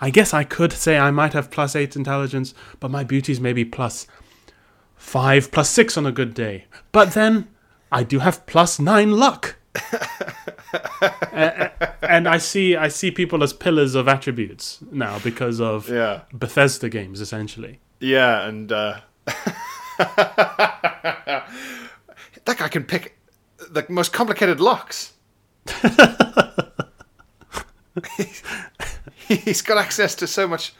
[0.00, 3.64] I guess I could say I might have plus eight intelligence, but my beauty's maybe
[3.64, 4.06] plus
[4.96, 6.66] five, plus six on a good day.
[6.92, 7.48] But then
[7.90, 9.56] I do have plus nine luck.
[11.32, 15.88] A- a- and I see I see people as pillars of attributes now because of
[15.88, 16.22] Yeah.
[16.32, 17.80] Bethesda games, essentially.
[18.00, 19.00] Yeah, and uh,
[19.98, 21.44] that
[22.44, 23.18] guy can pick
[23.70, 25.14] the most complicated locks.
[29.44, 30.72] He's got access to so much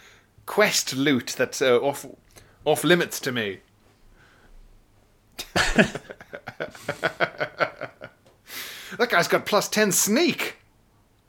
[0.46, 2.06] quest loot that's uh, off
[2.64, 3.58] off limits to me.
[5.54, 5.90] that
[9.08, 10.56] guy's got plus ten sneak.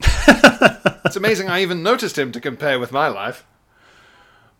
[1.04, 3.44] it's amazing I even noticed him to compare with my life.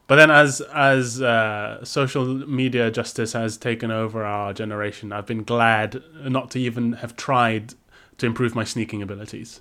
[0.06, 5.44] But then, as as uh, social media justice has taken over our generation, I've been
[5.44, 7.74] glad not to even have tried
[8.18, 9.60] to improve my sneaking abilities,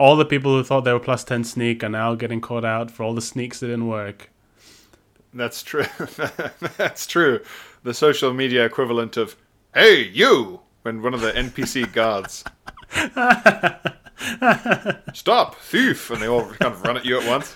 [0.00, 2.90] All the people who thought they were plus 10 sneak are now getting caught out
[2.90, 4.30] for all the sneaks that didn't work.
[5.34, 5.84] That's true.
[6.78, 7.40] That's true.
[7.82, 9.36] The social media equivalent of
[9.74, 12.44] "Hey, you!" when one of the NPC guards.
[15.12, 16.10] Stop, thief!
[16.10, 17.54] And they all kind of run at you at once.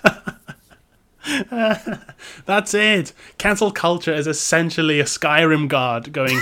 [2.45, 3.15] That's it.
[3.39, 6.39] Cancel culture is essentially a Skyrim guard going,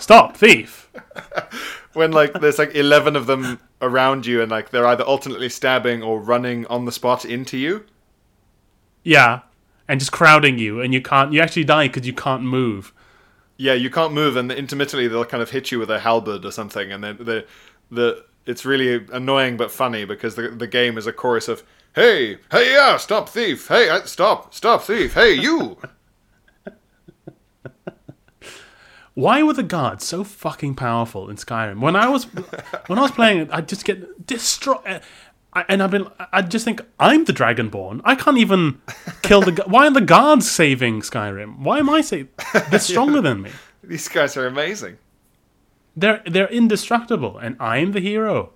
[0.00, 0.90] Stop, thief!
[1.92, 6.02] When like there's like eleven of them around you, and like they're either alternately stabbing
[6.02, 7.84] or running on the spot into you.
[9.02, 9.40] Yeah.
[9.88, 12.92] And just crowding you, and you can't, you actually die because you can't move.
[13.56, 16.52] Yeah, you can't move, and intermittently they'll kind of hit you with a halberd or
[16.52, 17.44] something, and then the
[17.90, 21.64] the it's really annoying but funny because the the game is a chorus of
[21.94, 23.66] "Hey, hey, yeah, stop thief!
[23.66, 25.14] Hey, uh, stop, stop thief!
[25.14, 25.76] Hey, you!"
[29.20, 31.80] Why were the guards so fucking powerful in Skyrim?
[31.80, 32.24] When I was
[32.86, 35.02] when I was playing it, I'd just get destroyed.
[35.68, 38.00] And I've been, I just think I'm the Dragonborn.
[38.04, 38.80] I can't even
[39.20, 39.62] kill the.
[39.66, 41.58] Why are the guards saving Skyrim?
[41.58, 42.28] Why am I saving?
[42.70, 43.50] They're stronger than me.
[43.82, 44.96] These guys are amazing.
[45.94, 48.52] They're they're indestructible, and I'm the hero.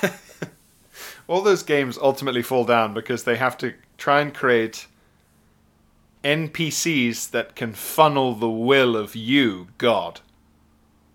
[1.26, 4.86] All those games ultimately fall down because they have to try and create
[6.24, 10.20] NPCs that can funnel the will of you, God.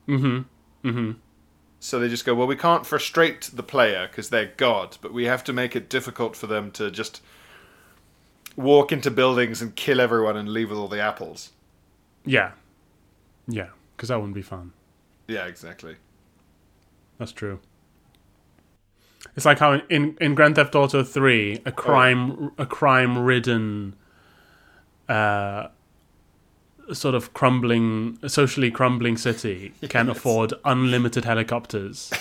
[0.07, 0.87] Mm-hmm.
[0.87, 1.11] Mm-hmm.
[1.79, 5.25] So they just go, well, we can't frustrate the player because they're God, but we
[5.25, 7.21] have to make it difficult for them to just
[8.55, 11.51] walk into buildings and kill everyone and leave with all the apples.
[12.25, 12.51] Yeah,
[13.47, 14.73] yeah, because that wouldn't be fun.
[15.27, 15.95] Yeah, exactly.
[17.17, 17.59] That's true.
[19.35, 23.95] It's like how in, in Grand Theft Auto Three, a crime a crime ridden,
[25.09, 25.67] uh,
[26.93, 32.11] sort of crumbling, socially crumbling city can afford unlimited helicopters.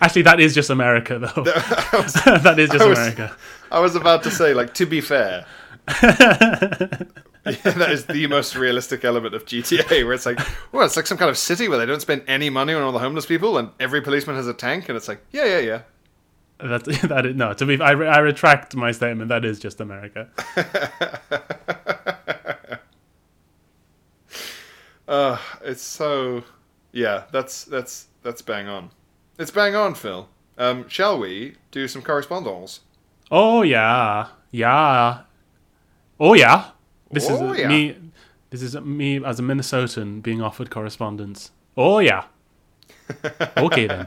[0.00, 1.42] Actually, that is just America, though.
[1.44, 3.36] that is just I was- America.
[3.70, 5.44] I was about to say, like, to be fair.
[7.44, 10.38] Yeah, that is the most realistic element of GTA, where it's like,
[10.70, 12.92] well, it's like some kind of city where they don't spend any money on all
[12.92, 15.80] the homeless people, and every policeman has a tank, and it's like, yeah, yeah, yeah.
[16.62, 17.52] That that is, no.
[17.54, 19.28] To be, I, I retract my statement.
[19.28, 20.28] That is just America.
[25.08, 26.44] Uh, it's so,
[26.92, 28.90] yeah, that's that's that's bang on.
[29.38, 30.28] It's bang on, Phil.
[30.56, 32.80] Um, shall we do some correspondence?
[33.30, 35.22] Oh yeah, yeah.
[36.20, 36.70] Oh yeah.
[37.10, 37.68] This Oh, is yeah.
[37.68, 37.96] me.
[38.50, 41.50] This is me as a Minnesotan being offered correspondence.
[41.76, 42.24] Oh yeah.
[43.56, 44.06] Okay then.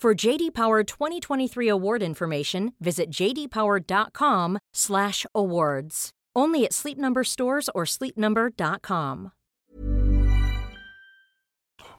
[0.00, 6.10] For JD Power 2023 award information, visit jdpower.com/awards.
[6.34, 9.32] Only at Sleep Number stores or sleepnumber.com.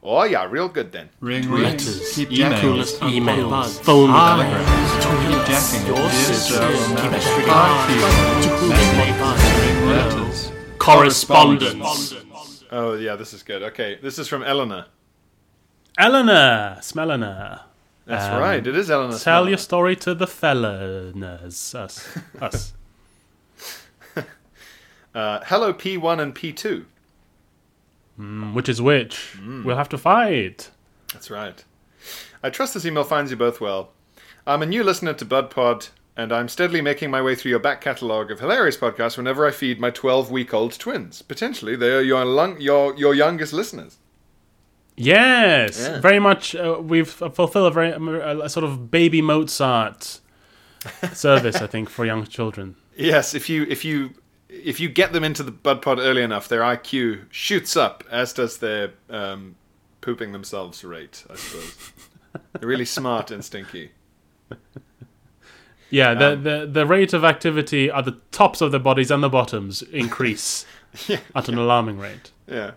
[0.01, 1.09] Oh yeah, real good then.
[1.19, 1.61] Ring, ring.
[1.61, 4.49] Letters, Keep emails, emails, phone Hi.
[4.49, 5.85] calls, Keep jacking.
[5.85, 7.13] your Dear sisters, Sarah, keep Matt.
[7.13, 7.23] us
[7.53, 9.61] Hi, to Keith.
[9.61, 10.49] Ring letters.
[10.79, 12.15] correspondence.
[12.71, 13.61] Oh yeah, this is good.
[13.61, 14.85] Okay, this is from Eleanor.
[15.99, 17.59] Eleanor, Smellener.
[18.05, 19.17] That's Um, right, it is Eleanor.
[19.17, 21.75] Tell your story to the fellas.
[21.75, 22.17] Us.
[22.41, 22.73] Us.
[25.13, 26.85] Uh, hello, P1 and P2.
[28.17, 29.35] Mm, which is which?
[29.65, 30.69] We'll have to fight.
[31.11, 31.61] That's right.
[32.41, 33.91] I trust this email finds you both well.
[34.47, 37.81] I'm a new listener to BudPod, and I'm steadily making my way through your back
[37.81, 41.21] catalogue of hilarious podcasts whenever I feed my 12 week old twins.
[41.21, 43.97] Potentially, they are your, lung- your, your youngest listeners.
[45.03, 45.99] Yes, Yeah.
[45.99, 46.55] very much.
[46.55, 50.19] Uh, we've fulfilled a very a sort of baby Mozart
[51.13, 52.75] service, I think, for young children.
[52.95, 54.13] Yes, if you if you
[54.49, 58.33] if you get them into the bud pod early enough, their IQ shoots up, as
[58.33, 59.55] does their um,
[60.01, 61.91] pooping themselves rate, I suppose.
[62.59, 63.91] They're really smart and stinky.
[65.89, 69.21] Yeah, the, Um, the the rate of activity at the tops of the bodies and
[69.21, 70.65] the bottoms increase
[71.35, 72.31] at an alarming rate.
[72.47, 72.71] Yeah.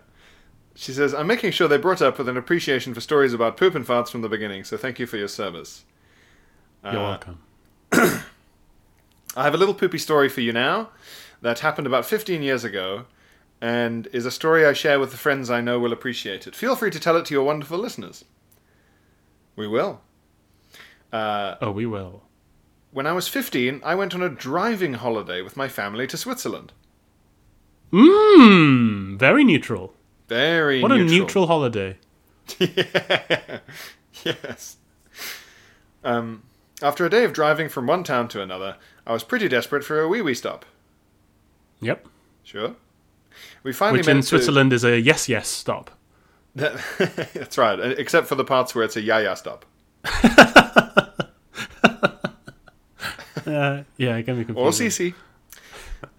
[0.75, 3.75] She says, I'm making sure they're brought up with an appreciation for stories about poop
[3.75, 5.85] and farts from the beginning, so thank you for your service.
[6.83, 7.39] You're Uh, welcome.
[9.37, 10.89] I have a little poopy story for you now
[11.41, 13.05] that happened about 15 years ago
[13.61, 16.55] and is a story I share with the friends I know will appreciate it.
[16.55, 18.25] Feel free to tell it to your wonderful listeners.
[19.55, 20.01] We will.
[21.11, 22.23] Uh, Oh, we will.
[22.91, 26.73] when I was 15, I went on a driving holiday with my family to Switzerland.
[27.93, 29.93] Mmm, very neutral.
[30.27, 31.07] Very What neutral.
[31.07, 31.97] a neutral holiday.
[34.23, 34.77] yes.
[36.03, 36.43] Um,
[36.81, 39.99] after a day of driving from one town to another, I was pretty desperate for
[40.01, 40.65] a wee wee stop.
[41.81, 42.07] Yep.
[42.43, 42.75] Sure.
[43.63, 45.91] We finally Which in to- Switzerland is a yes, yes stop.
[46.55, 49.65] That's right, except for the parts where it's a ya ya stop.
[53.45, 54.87] Uh, yeah, it can be confusing.
[54.87, 55.13] Or CC.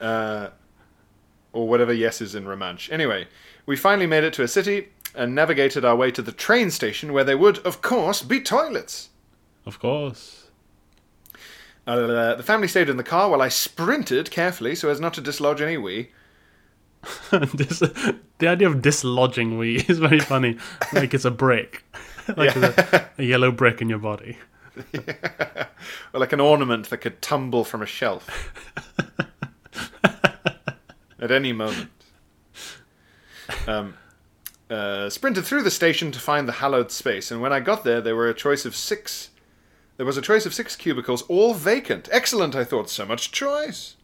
[0.01, 0.49] Uh,
[1.53, 2.91] or whatever yes is in Romansh.
[2.93, 3.27] Anyway,
[3.67, 7.13] we finally made it to a city and navigated our way to the train station
[7.13, 9.11] where there would, of course, be toilets.
[9.65, 10.51] Of course.
[11.87, 15.21] Uh, the family stayed in the car while I sprinted carefully so as not to
[15.21, 16.11] dislodge any wee.
[18.39, 20.59] The idea of dislodging wee is very funny.
[20.93, 21.85] Like it's a brick,
[22.37, 24.37] like a, a yellow brick in your body.
[26.13, 28.53] Or like an ornament that could tumble from a shelf.
[31.19, 31.89] At any moment.
[33.67, 33.95] Um,
[34.71, 38.01] uh, sprinted through the station to find the hallowed space, and when I got there,
[38.01, 39.31] there were a choice of six.
[39.97, 42.09] There was a choice of six cubicles, all vacant.
[42.13, 42.91] Excellent, I thought.
[42.91, 43.97] So much choice.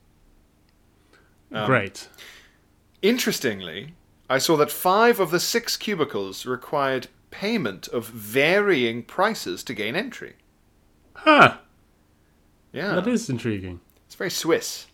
[1.51, 2.09] Um, Great.
[3.03, 3.95] Interestingly,
[4.31, 9.97] I saw that five of the six cubicles required payment of varying prices to gain
[9.97, 10.35] entry.
[11.15, 11.57] Huh.
[12.73, 13.81] Yeah, That is intriguing.
[14.07, 14.87] it's very Swiss.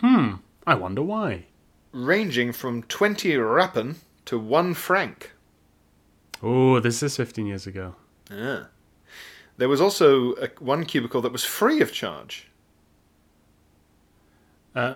[0.00, 0.34] Hmm.
[0.66, 1.44] I wonder why.
[1.92, 5.32] Ranging from 20 rappen to 1 franc.
[6.42, 7.94] Oh, this is 15 years ago.
[8.30, 8.64] Yeah.
[9.56, 12.48] There was also a, one cubicle that was free of charge.
[14.74, 14.94] Uh,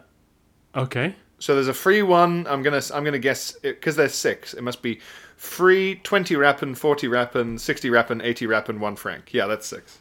[0.75, 1.15] okay.
[1.41, 2.47] So there's a free one.
[2.47, 4.55] I'm gonna I'm gonna guess because there's six.
[4.55, 5.01] It must be
[5.37, 9.35] free 20 rappen, 40 rappen, 60 rappen, 80 rappen, 1 franc.
[9.35, 9.99] Yeah, that's six.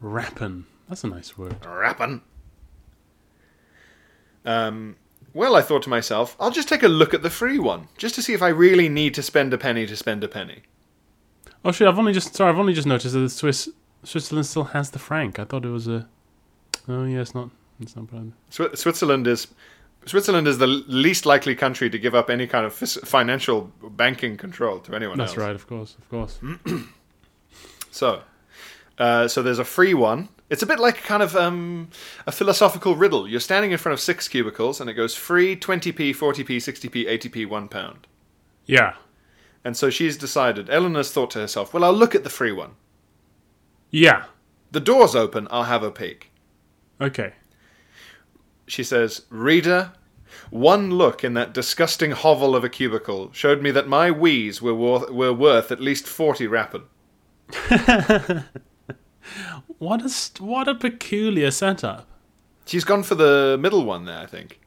[0.00, 0.64] Rappin.
[0.88, 1.60] That's a nice word.
[1.60, 2.22] Rappen.
[4.44, 4.96] Um,
[5.34, 8.14] well, I thought to myself, I'll just take a look at the free one, just
[8.16, 10.62] to see if I really need to spend a penny to spend a penny.
[11.64, 11.88] Oh shit!
[11.88, 12.50] I've only just sorry.
[12.52, 13.68] I've only just noticed that the Swiss
[14.04, 15.38] Switzerland still has the franc.
[15.38, 16.08] I thought it was a.
[16.88, 17.50] Oh yeah, it's not.
[17.80, 18.32] It's not bad.
[18.50, 19.48] Swi- Switzerland is
[20.06, 24.78] Switzerland is the least likely country to give up any kind of financial banking control
[24.80, 25.38] to anyone That's else.
[25.38, 25.54] right.
[25.54, 25.96] Of course.
[25.98, 26.38] Of course.
[27.90, 28.20] So,
[28.98, 30.28] uh, so there's a free one.
[30.50, 31.90] It's a bit like kind of um,
[32.26, 33.28] a philosophical riddle.
[33.28, 37.46] You're standing in front of six cubicles, and it goes free 20p, 40p, 60p, 80p,
[37.46, 38.06] one pound.
[38.64, 38.94] Yeah.
[39.64, 40.70] And so she's decided.
[40.70, 42.72] Eleanor's thought to herself, "Well, I'll look at the free one.
[43.90, 44.24] Yeah.
[44.70, 45.48] The door's open.
[45.50, 46.30] I'll have a peek."
[47.00, 47.34] Okay.
[48.66, 49.92] She says, Reader,
[50.50, 54.74] one look in that disgusting hovel of a cubicle showed me that my wheeze were,
[54.74, 56.82] wor- were worth at least 40 rappen.
[59.78, 62.06] What a what a peculiar setup.
[62.66, 64.60] She's gone for the middle one there, I think.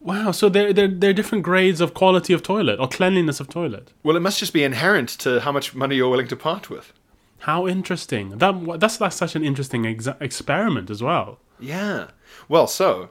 [0.00, 0.30] Wow.
[0.30, 3.92] So there there there are different grades of quality of toilet or cleanliness of toilet.
[4.02, 6.92] Well, it must just be inherent to how much money you're willing to part with.
[7.40, 8.38] How interesting.
[8.38, 11.38] That that's that's such an interesting exa- experiment as well.
[11.58, 12.08] Yeah.
[12.48, 13.08] Well, so.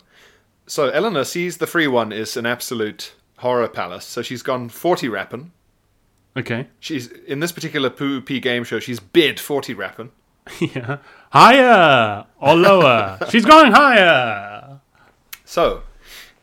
[0.68, 5.08] So Eleanor sees the free one is an absolute horror palace, so she's gone 40
[5.10, 5.52] rappen.
[6.36, 6.68] Okay.
[6.80, 8.80] She's in this particular Poo P game show.
[8.80, 10.10] She's bid 40 rappen.
[10.60, 10.98] yeah.
[11.32, 13.18] Higher or lower.
[13.30, 14.80] She's going higher.
[15.44, 15.84] So,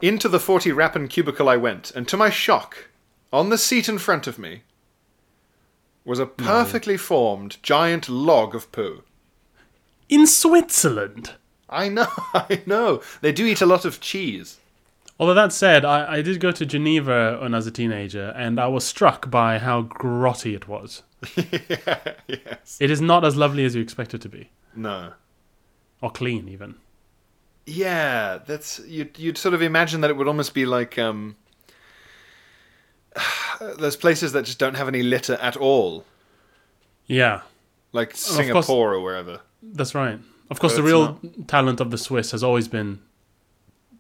[0.00, 2.88] into the 40 rappen cubicle I went, and to my shock,
[3.32, 4.62] on the seat in front of me
[6.04, 9.04] was a perfectly formed giant log of poo.
[10.08, 11.34] In Switzerland.
[11.68, 13.02] I know, I know.
[13.20, 14.58] They do eat a lot of cheese.
[15.18, 18.58] Although that said, I, I did go to Geneva when I was a teenager, and
[18.58, 21.02] I was struck by how grotty it was.
[21.36, 22.78] yes.
[22.80, 25.12] It is not as lovely as you expect it to be, No.
[26.00, 26.74] or clean even.
[27.66, 31.36] Yeah, that's you'd you'd sort of imagine that it would almost be like um
[33.60, 36.04] those places that just don't have any litter at all,
[37.06, 37.42] Yeah,
[37.92, 39.40] like course- Singapore or wherever.
[39.62, 40.18] that's right.
[40.50, 43.00] Of course, But the real talent of the Swiss has always been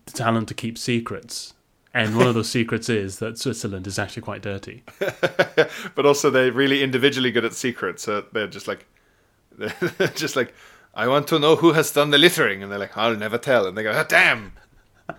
[0.06, 1.54] the talent to keep secrets.
[1.94, 4.82] And one of those secrets is that Switzerland is actually quite dirty.
[4.98, 8.04] but also they're really individually good at secrets.
[8.04, 8.86] So they're just like,
[9.58, 10.54] they're just like,
[10.94, 13.66] I want to know who has done the littering, and they're like, I'll never tell,
[13.66, 14.52] and they go, ah, damn.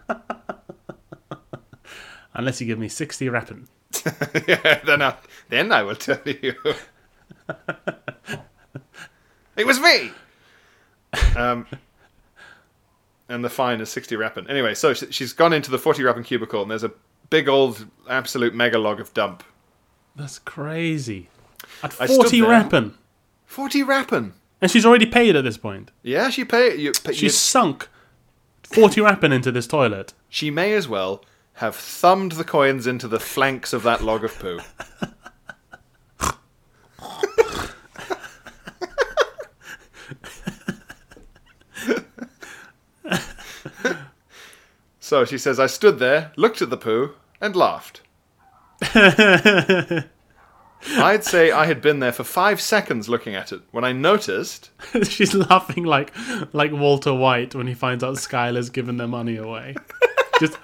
[2.34, 3.68] Unless you give me 60 rappen.
[4.48, 5.16] yeah, then I,
[5.50, 6.56] then I will tell you.
[9.56, 10.12] it was me.
[11.36, 11.68] Um,
[13.34, 14.50] and the fine is sixty rappen.
[14.50, 16.92] Anyway, so she- she's gone into the forty rappen cubicle, and there's a
[17.30, 19.44] big old absolute mega log of dump.
[20.16, 21.30] That's crazy.
[21.82, 22.50] At 40 there.
[22.50, 22.94] rappen.
[23.46, 24.34] Forty rappen.
[24.62, 25.92] And she's already paid at this point.
[26.04, 26.76] Yeah, she pay.
[26.76, 27.90] You, pay She's sunk
[28.64, 30.14] 40 rappen into this toilet.
[30.30, 31.24] she may as well
[31.58, 34.60] have thumbed the coins into the flanks of that log of poo.
[45.14, 48.02] so she says, I stood there, looked at the poo, and laughed.
[50.98, 54.72] I'd say I had been there for five seconds looking at it when I noticed
[55.04, 56.12] she's laughing like
[56.52, 59.76] like Walter White when he finds out Skylar's given their money away.
[60.40, 60.58] Just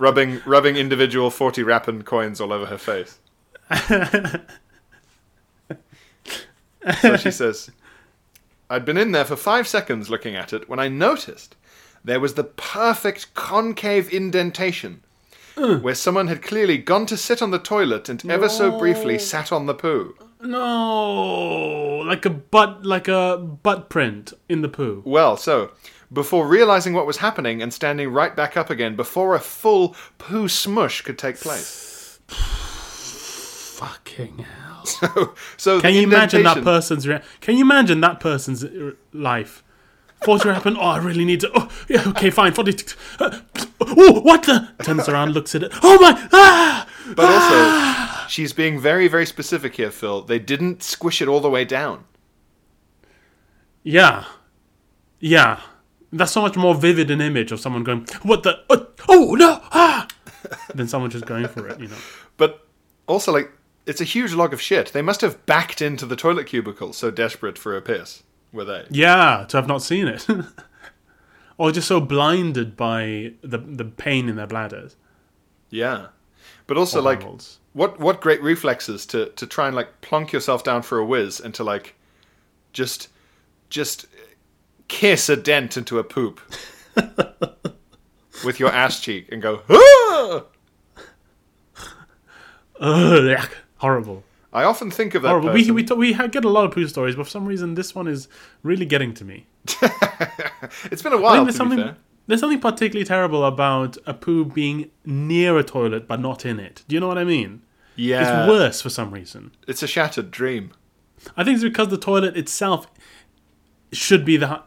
[0.00, 3.20] rubbing rubbing individual 40 rappen coins all over her face.
[7.00, 7.70] so she says,
[8.72, 11.56] I'd been in there for five seconds looking at it when I noticed
[12.02, 15.02] there was the perfect concave indentation
[15.54, 19.52] where someone had clearly gone to sit on the toilet and ever so briefly sat
[19.52, 20.16] on the poo.
[20.40, 25.02] no, like a butt like a butt print in the poo.
[25.04, 25.72] Well, so,
[26.10, 30.48] before realizing what was happening and standing right back up again before a full poo
[30.48, 32.20] smush could take place.
[33.76, 34.61] Fucking hell.
[34.84, 38.64] So, so Can you imagine that person's rea- Can you imagine that person's
[39.12, 39.62] life?
[40.24, 40.76] 40 rappen.
[40.76, 41.50] Oh, I really need to.
[41.54, 42.52] Oh, yeah, okay, fine.
[42.52, 42.94] 40.
[43.18, 43.40] Uh,
[43.80, 44.72] oh, what the?
[44.82, 45.72] Turns around, looks at it.
[45.82, 46.28] Oh my!
[46.32, 46.88] Ah!
[47.16, 50.22] But also, she's being very, very specific here, Phil.
[50.22, 52.04] They didn't squish it all the way down.
[53.82, 54.24] Yeah.
[55.18, 55.60] Yeah.
[56.12, 58.60] That's so much more vivid an image of someone going, what the?
[58.70, 59.60] Oh, oh no!
[59.72, 60.06] Ah!
[60.74, 61.96] than someone just going for it, you know.
[62.36, 62.66] But
[63.06, 63.50] also, like,
[63.86, 64.92] it's a huge log of shit.
[64.92, 68.22] They must have backed into the toilet cubicle, so desperate for a piss,
[68.52, 68.86] were they?
[68.90, 70.26] Yeah, to have not seen it.
[71.58, 74.96] or just so blinded by the the pain in their bladders.
[75.70, 76.08] Yeah.
[76.66, 77.58] But also, Or like, bowels.
[77.72, 81.40] what what great reflexes to to try and like plonk yourself down for a whiz
[81.40, 81.94] and to like
[82.72, 83.08] just
[83.68, 84.06] just
[84.88, 86.40] kiss a dent into a poop
[88.44, 89.62] with your ass cheek and go.
[89.68, 90.44] "Ah!"
[92.80, 93.48] Ugh.
[93.82, 94.22] Horrible.
[94.52, 95.28] I often think of that.
[95.28, 95.52] Horrible.
[95.52, 97.74] We person- we, t- we get a lot of poo stories, but for some reason
[97.74, 98.28] this one is
[98.62, 99.46] really getting to me.
[100.90, 101.44] it's been a while.
[101.44, 101.96] there's something fair.
[102.26, 106.82] there's something particularly terrible about a poo being near a toilet but not in it.
[106.88, 107.62] Do you know what I mean?
[107.96, 109.52] Yeah, It's worse for some reason.
[109.68, 110.72] It's a shattered dream.
[111.36, 112.86] I think it's because the toilet itself
[113.92, 114.62] should be the,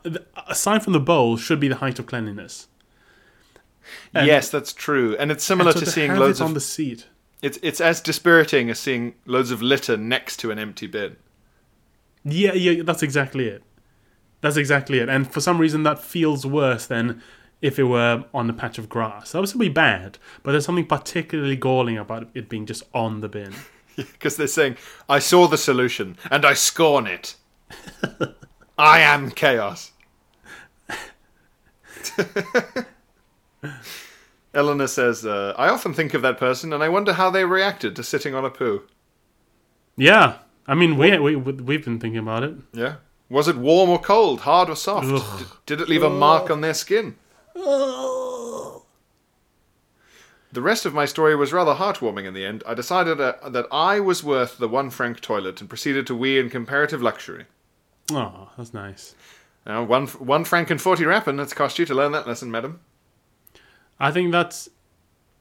[0.48, 2.68] aside from the bowl should be the height of cleanliness.
[4.14, 6.48] And- yes, that's true, and it's similar And so to to seeing loads it of.
[6.50, 7.06] on the seat.
[7.46, 11.16] It's it's as dispiriting as seeing loads of litter next to an empty bin.
[12.24, 13.62] Yeah, yeah, that's exactly it.
[14.42, 15.10] That's exactly it.
[15.10, 17.22] And for some reason, that feels worse than
[17.62, 19.32] if it were on a patch of grass.
[19.32, 23.22] That would still be bad, but there's something particularly galling about it being just on
[23.22, 23.54] the bin.
[23.96, 24.76] Because they're saying,
[25.08, 27.36] I saw the solution and I scorn it.
[28.78, 29.92] I am chaos.
[34.56, 37.96] Eleanor says, uh, I often think of that person and I wonder how they reacted
[37.96, 38.84] to sitting on a poo.
[39.98, 40.38] Yeah,
[40.68, 42.56] I mean, we, we we've been thinking about it.
[42.74, 42.96] Yeah.
[43.30, 45.08] Was it warm or cold, hard or soft?
[45.66, 47.16] Did, it leave a mark on their skin?
[47.54, 48.82] The
[50.62, 52.64] rest of my story was rather heartwarming in the end.
[52.66, 56.40] I decided uh, that I was worth the one franc toilet and proceeded to wee
[56.40, 57.46] in comparative luxury.
[58.12, 59.16] Oh, that's nice.
[59.66, 62.80] Now, one, one franc and forty rappen it's cost you to learn that lesson, madam.
[64.00, 64.70] I think that's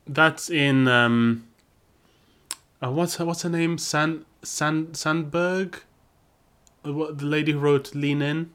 [0.07, 1.47] that's in um.
[2.83, 3.79] Uh, what's her, what's her name?
[3.79, 5.81] San San Sandberg.
[6.87, 8.51] Uh, What the lady who wrote Lean In.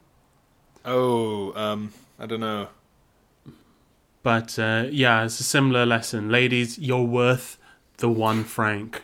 [0.85, 2.69] Oh, um, I don't know.
[4.23, 6.29] But uh, yeah, it's a similar lesson.
[6.29, 7.57] Ladies, you're worth
[7.97, 9.01] the one franc.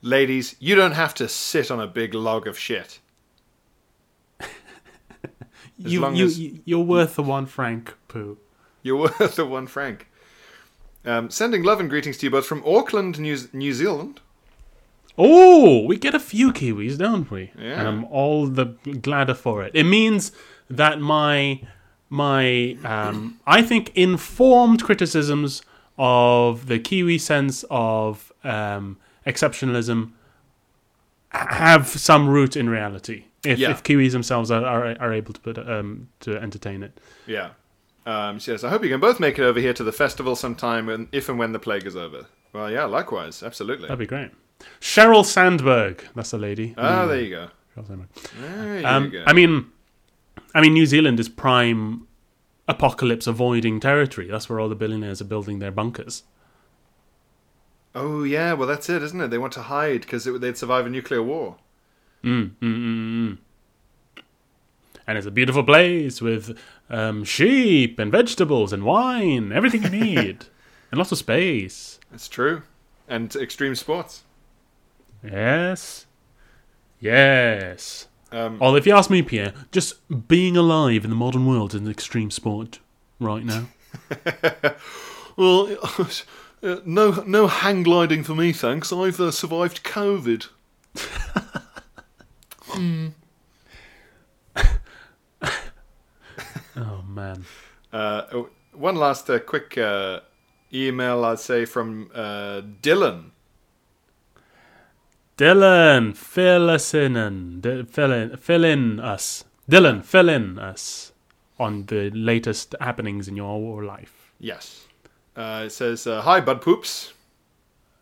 [0.00, 2.98] Ladies, you don't have to sit on a big log of shit.
[5.78, 6.38] you, you, as...
[6.40, 8.38] you, you're worth the one franc, poo.
[8.82, 10.08] You're worth the one franc.
[11.04, 14.20] Um, sending love and greetings to you both from Auckland, New, New Zealand.
[15.18, 17.50] Oh, we get a few Kiwis, don't we?
[17.58, 17.78] Yeah.
[17.80, 18.66] And I'm all the
[19.02, 19.72] gladder for it.
[19.74, 20.32] It means
[20.70, 21.60] that my
[22.08, 25.62] my, um, I think, informed criticisms
[25.98, 30.12] of the Kiwi sense of um, exceptionalism
[31.30, 33.24] have some root in reality.
[33.44, 33.70] If, Yeah.
[33.70, 37.00] if Kiwis themselves are, are, are able to put um, to entertain it.
[37.26, 37.50] Yeah.
[38.04, 40.34] Um, she says, I hope you can both make it over here to the festival
[40.34, 42.26] sometime when, if and when the plague is over.
[42.52, 43.42] Well, yeah, likewise.
[43.42, 43.86] Absolutely.
[43.88, 44.30] That'd be great.
[44.80, 46.74] Sheryl Sandberg, that's the lady.
[46.76, 47.48] Ah, there you go.
[47.76, 48.08] Sheryl Sandberg.
[48.40, 49.24] There you Um, go.
[49.26, 49.66] I mean,
[50.54, 52.06] I mean, New Zealand is prime
[52.68, 54.28] apocalypse avoiding territory.
[54.28, 56.24] That's where all the billionaires are building their bunkers.
[57.94, 59.28] oh, yeah, well, that's it, isn't it?
[59.28, 61.56] They want to hide because they'd survive a nuclear war.
[62.24, 63.38] Mm, mm, mm, mm.
[65.06, 66.56] And it's a beautiful place with
[66.92, 70.44] um, sheep and vegetables and wine, everything you need,
[70.90, 71.98] and lots of space.
[72.14, 72.62] It's true.
[73.08, 74.22] And extreme sports.
[75.24, 76.06] Yes,
[77.00, 78.06] yes.
[78.30, 79.94] Um, Although, if you ask me, Pierre, just
[80.28, 82.78] being alive in the modern world is an extreme sport
[83.18, 83.66] right now.
[85.36, 85.76] Well,
[86.62, 88.92] uh, no, no hang gliding for me, thanks.
[88.92, 90.48] I've uh, survived COVID.
[96.76, 97.44] Oh man.
[97.92, 100.20] Uh, oh, one last uh, quick uh,
[100.72, 103.30] email, I'd say, from uh, Dylan.
[105.36, 109.44] Dylan, fill us in and d- fill in, fill in us.
[109.70, 111.12] Dylan, fill in us
[111.58, 114.32] on the latest happenings in your life.
[114.38, 114.86] Yes.
[115.36, 117.12] Uh, it says, uh, Hi, Bud Poops.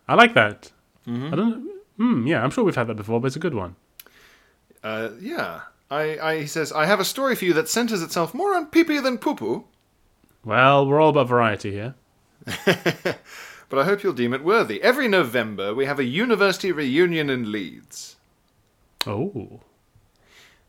[0.08, 0.72] I like that.
[1.06, 1.70] I don't.
[1.96, 2.26] Hmm.
[2.26, 3.74] Yeah, I'm sure we've had that before, but it's a good one.
[4.82, 5.62] Uh, yeah.
[5.90, 8.66] I, I, he says, I have a story for you that centers itself more on
[8.66, 9.64] pee pee than poo poo,
[10.44, 11.94] Well, we're all about variety here.
[12.44, 14.80] but I hope you'll deem it worthy.
[14.82, 18.16] Every November, we have a university reunion in Leeds.
[19.06, 19.60] Oh.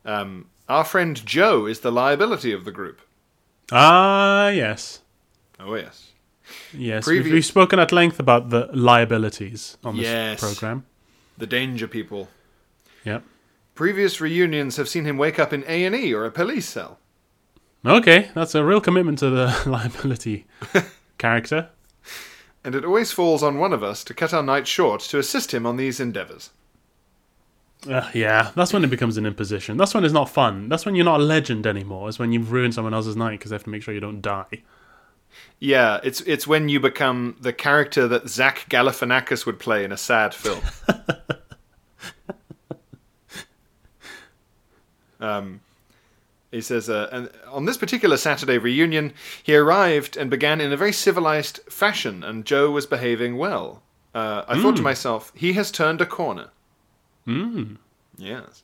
[0.06, 3.02] Um, our friend Joe is the liability of the group.
[3.72, 5.02] Ah, yes.
[5.60, 6.12] Oh, yes.
[6.74, 10.40] Yes, we've, we've spoken at length about the liabilities on this Yes.
[10.40, 10.86] program.
[11.38, 12.28] The danger people.
[13.06, 13.24] Yep.
[13.82, 17.00] Previous reunions have seen him wake up in A&E or a police cell.
[17.84, 20.46] Okay, that's a real commitment to the liability
[21.18, 21.68] character.
[22.64, 25.52] And it always falls on one of us to cut our night short to assist
[25.52, 26.52] him on these endeavours.
[27.90, 29.78] Uh, yeah, that's when it becomes an imposition.
[29.78, 30.70] That's when it's not fun.
[30.70, 32.08] That's when you're not a legend anymore.
[32.08, 34.22] It's when you've ruined someone else's night because they have to make sure you don't
[34.22, 34.62] die.
[35.60, 39.98] Yeah, it's it's when you become the character that Zach Galifianakis would play in a
[39.98, 40.62] sad film.
[45.22, 45.62] um,
[46.52, 50.78] he says, uh, and on this particular Saturday reunion, he arrived and began in a
[50.78, 53.82] very civilized fashion, and Joe was behaving well.
[54.14, 56.50] Uh, I thought to myself, he has turned a corner.
[57.26, 57.78] Mm.
[58.18, 58.64] Yes.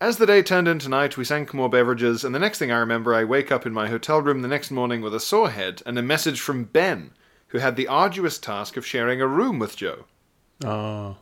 [0.00, 2.78] As the day turned into night, we sank more beverages, and the next thing I
[2.78, 5.82] remember, I wake up in my hotel room the next morning with a sore head
[5.84, 7.10] and a message from Ben,
[7.48, 10.06] who had the arduous task of sharing a room with Joe.
[10.64, 11.18] Oh.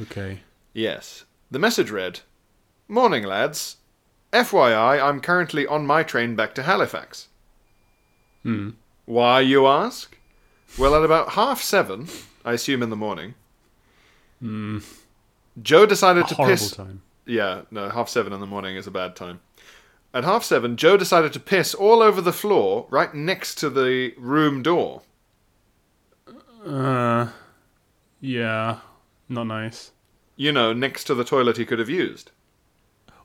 [0.00, 0.40] Okay.
[0.72, 1.26] Yes.
[1.50, 2.20] The message read
[2.88, 3.76] Morning, lads.
[4.32, 7.28] FYI, I'm currently on my train back to Halifax.
[8.42, 8.70] Hmm.
[9.06, 10.16] Why, you ask?
[10.78, 12.08] Well, at about half seven,
[12.44, 13.34] I assume in the morning,
[14.40, 14.78] Hmm.
[15.62, 16.70] Joe decided A to horrible piss.
[16.72, 17.00] time.
[17.24, 19.40] Yeah, no, half seven in the morning is a bad time.
[20.12, 24.12] At half seven, Joe decided to piss all over the floor right next to the
[24.18, 25.02] room door.
[26.64, 27.28] Uh.
[28.20, 28.78] Yeah.
[29.28, 29.92] Not nice.
[30.36, 32.30] You know, next to the toilet he could have used.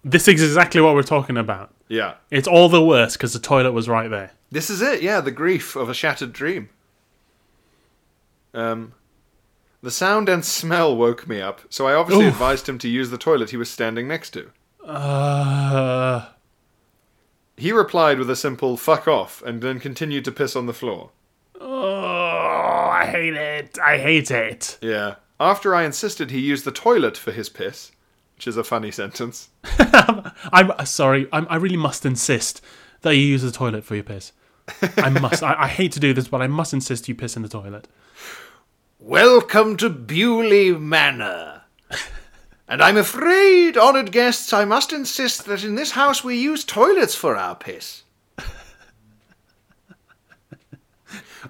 [0.03, 1.73] This is exactly what we're talking about.
[1.87, 2.15] Yeah.
[2.29, 4.31] It's all the worse because the toilet was right there.
[4.49, 6.69] This is it, yeah, the grief of a shattered dream.
[8.53, 8.93] Um,
[9.81, 12.33] the sound and smell woke me up, so I obviously Oof.
[12.33, 14.51] advised him to use the toilet he was standing next to.
[14.85, 16.29] Uh.
[17.55, 21.11] He replied with a simple fuck off and then continued to piss on the floor.
[21.59, 23.77] Oh, I hate it.
[23.79, 24.79] I hate it.
[24.81, 25.15] Yeah.
[25.39, 27.91] After I insisted he use the toilet for his piss,
[28.41, 29.49] which is a funny sentence.
[30.51, 31.27] I'm uh, sorry.
[31.31, 32.59] I'm, I really must insist
[33.01, 34.31] that you use the toilet for your piss.
[34.97, 35.43] I must.
[35.43, 37.87] I, I hate to do this, but I must insist you piss in the toilet.
[38.97, 41.61] Welcome to Bewley Manor.
[42.67, 47.13] and I'm afraid, honoured guests, I must insist that in this house we use toilets
[47.13, 48.01] for our piss.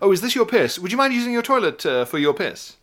[0.02, 0.78] oh, is this your piss?
[0.78, 2.76] Would you mind using your toilet uh, for your piss?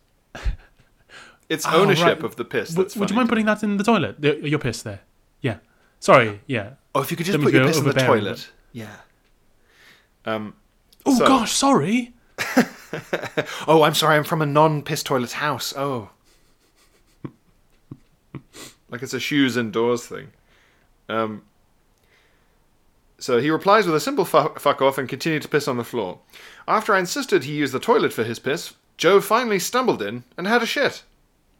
[1.49, 2.23] It's Oh, ownership right.
[2.23, 2.69] of the piss.
[2.75, 4.21] W- would you mind putting that in the toilet?
[4.21, 5.01] The- Your piss there.
[5.41, 5.57] Yeah.
[5.99, 6.39] Sorry.
[6.47, 6.71] Yeah.
[6.95, 8.49] Oh, if you could just Don't put your piss in the toilet.
[8.71, 8.95] Yeah.
[10.25, 10.53] Um.
[11.05, 12.13] Oh So- gosh, sorry.
[13.67, 14.15] Oh, I'm sorry.
[14.15, 15.75] I'm from a non-piss toilet house.
[15.77, 16.09] Oh.
[18.89, 20.29] like it's a shoes and doors thing.
[21.07, 21.43] Um.
[23.19, 25.83] So he replies with a simple fu- fuck off and continued to piss on the
[25.83, 26.19] floor.
[26.67, 30.47] After I insisted he use the toilet for his piss, Joe finally stumbled in and
[30.47, 31.03] had a shit,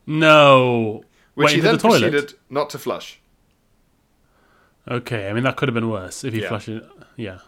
[0.10, 1.04] No.
[1.36, 2.00] which Wait, he then the toilet?
[2.12, 3.20] proceeded not to flush.
[4.90, 6.50] Okay, I mean that could have been worse if he Yeah.
[6.50, 6.84] flushed it.
[7.16, 7.40] Yeah.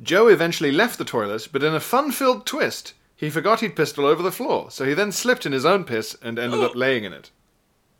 [0.00, 4.06] Joe eventually left the toilet, but in a fun-filled twist, he forgot he'd pissed all
[4.06, 7.02] over the floor, so he then slipped in his own piss and ended up laying
[7.04, 7.30] in it.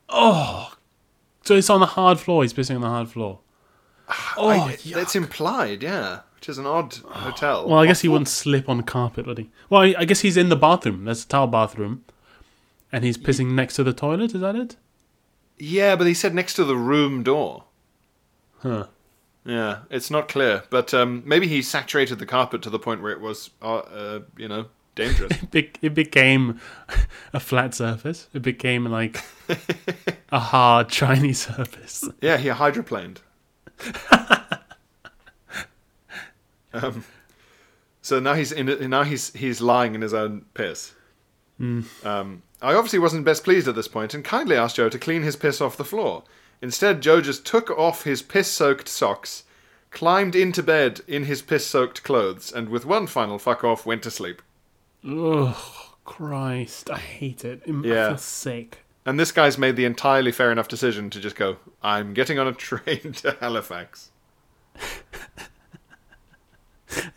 [0.09, 0.73] Oh
[1.43, 2.43] So it's on the hard floor.
[2.43, 3.41] He's pissing on the hard floor.
[4.09, 7.69] Ah, oh, I, it's implied, yeah, which is an odd hotel.
[7.69, 9.51] Well, I guess he wouldn't slip on carpet, would he?
[9.69, 11.05] Well, I, I guess he's in the bathroom.
[11.05, 12.05] There's a towel bathroom,
[12.93, 14.35] and he's pissing next to the toilet.
[14.35, 14.77] Is that it?
[15.59, 17.65] Yeah, but he said next to the room door.
[18.59, 18.87] Huh.
[19.45, 23.13] Yeah, it's not clear, but um, maybe he saturated the carpet to the point where
[23.13, 25.33] it was, uh, uh, you know, dangerous.
[25.43, 26.61] It, be- it became
[27.33, 28.29] a flat surface.
[28.35, 29.23] It became like
[30.33, 32.05] a hard, shiny surface.
[32.21, 33.19] yeah, he hydroplaned.
[36.73, 37.05] um,
[38.03, 38.91] so now he's in.
[38.91, 40.95] Now he's he's lying in his own piss.
[41.61, 45.23] Um, I obviously wasn't best pleased at this point and kindly asked Joe to clean
[45.23, 46.25] his piss off the floor.
[46.61, 49.45] Instead, Joe just took off his piss soaked socks,
[49.91, 54.03] climbed into bed in his piss soaked clothes, and with one final fuck off went
[54.03, 54.43] to sleep.
[55.07, 56.91] Oh, Christ.
[56.91, 57.63] I hate it.
[57.67, 58.09] I Yeah.
[58.09, 58.79] feel sick.
[59.07, 62.49] And this guy's made the entirely fair enough decision to just go, I'm getting on
[62.49, 64.11] a train to Halifax.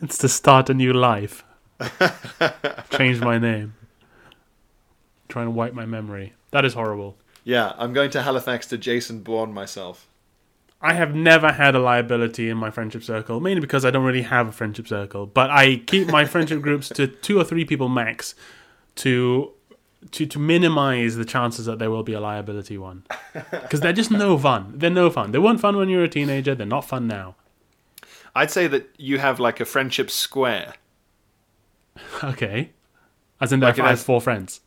[0.02, 1.44] It's to start a new life.
[2.90, 3.74] Change my name.
[5.32, 6.34] Trying to wipe my memory.
[6.50, 7.16] That is horrible.
[7.42, 10.06] Yeah, I'm going to Halifax to Jason Bourne myself.
[10.82, 14.22] I have never had a liability in my friendship circle, mainly because I don't really
[14.22, 15.24] have a friendship circle.
[15.24, 18.34] But I keep my friendship groups to two or three people max
[18.96, 19.52] to
[20.10, 23.04] to to minimize the chances that there will be a liability one.
[23.50, 24.74] Because they're just no fun.
[24.76, 25.32] They're no fun.
[25.32, 26.54] They weren't fun when you were a teenager.
[26.54, 27.36] They're not fun now.
[28.34, 30.74] I'd say that you have like a friendship square.
[32.22, 32.70] Okay.
[33.40, 34.60] As in, Like I have four friends.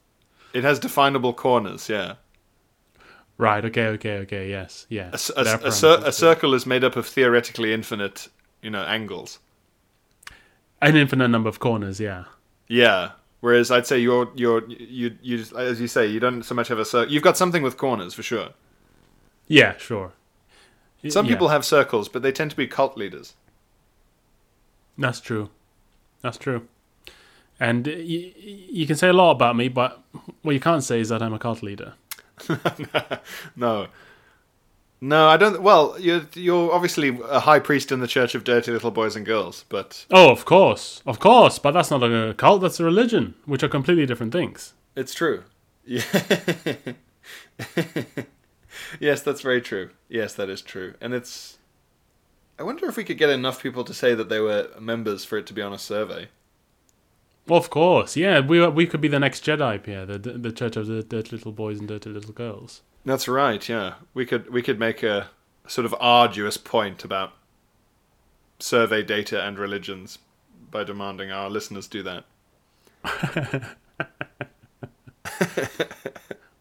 [0.55, 2.15] It has definable corners, yeah.
[3.37, 3.65] Right.
[3.65, 3.87] Okay.
[3.87, 4.17] Okay.
[4.19, 4.49] Okay.
[4.49, 4.85] Yes.
[4.89, 5.09] Yeah.
[5.11, 8.29] A, a- a cir- a circle is made up of theoretically infinite,
[8.61, 9.39] you know, angles.
[10.81, 11.99] An infinite number of corners.
[11.99, 12.23] Yeah.
[12.69, 13.11] Yeah.
[13.41, 16.69] Whereas I'd say you're you're you you just- as you say you don't so much
[16.69, 17.11] have a circle.
[17.11, 18.49] You've got something with corners for sure.
[19.47, 19.75] Yeah.
[19.77, 20.13] Sure.
[21.09, 23.35] Some yeah, people have circles, but they tend to be cult leaders.
[24.97, 25.49] That's true.
[26.21, 26.67] That's true.
[27.59, 30.01] And you, you can say a lot about me, but
[30.41, 31.93] what you can't say is that I'm a cult leader.
[33.55, 33.87] No.
[35.01, 35.61] No, I don't.
[35.61, 39.25] Well, you're you're obviously a high priest in the Church of Dirty Little Boys and
[39.25, 42.61] Girls, but Oh, of course, of course, but that's not a cult.
[42.61, 44.73] That's a religion, which are completely different things.
[44.95, 45.43] it's true.
[45.85, 46.01] Yeah.
[48.99, 49.89] yes, that's very true.
[50.09, 51.57] Yes, that is true, and it's.
[52.57, 55.37] I wonder if we could get enough people to say that they were members for
[55.37, 56.29] it to be on a survey.
[57.49, 60.87] Of course, yeah, we we could be the next Jedi, Pierre, the the Church of
[60.87, 62.81] the Dirty Little Boys and Dirty Little Girls.
[63.05, 63.67] That's right.
[63.69, 65.29] Yeah, we could we could make a
[65.67, 67.33] sort of arduous point about
[68.59, 70.17] survey data and religions
[70.71, 72.23] by demanding our listeners do that.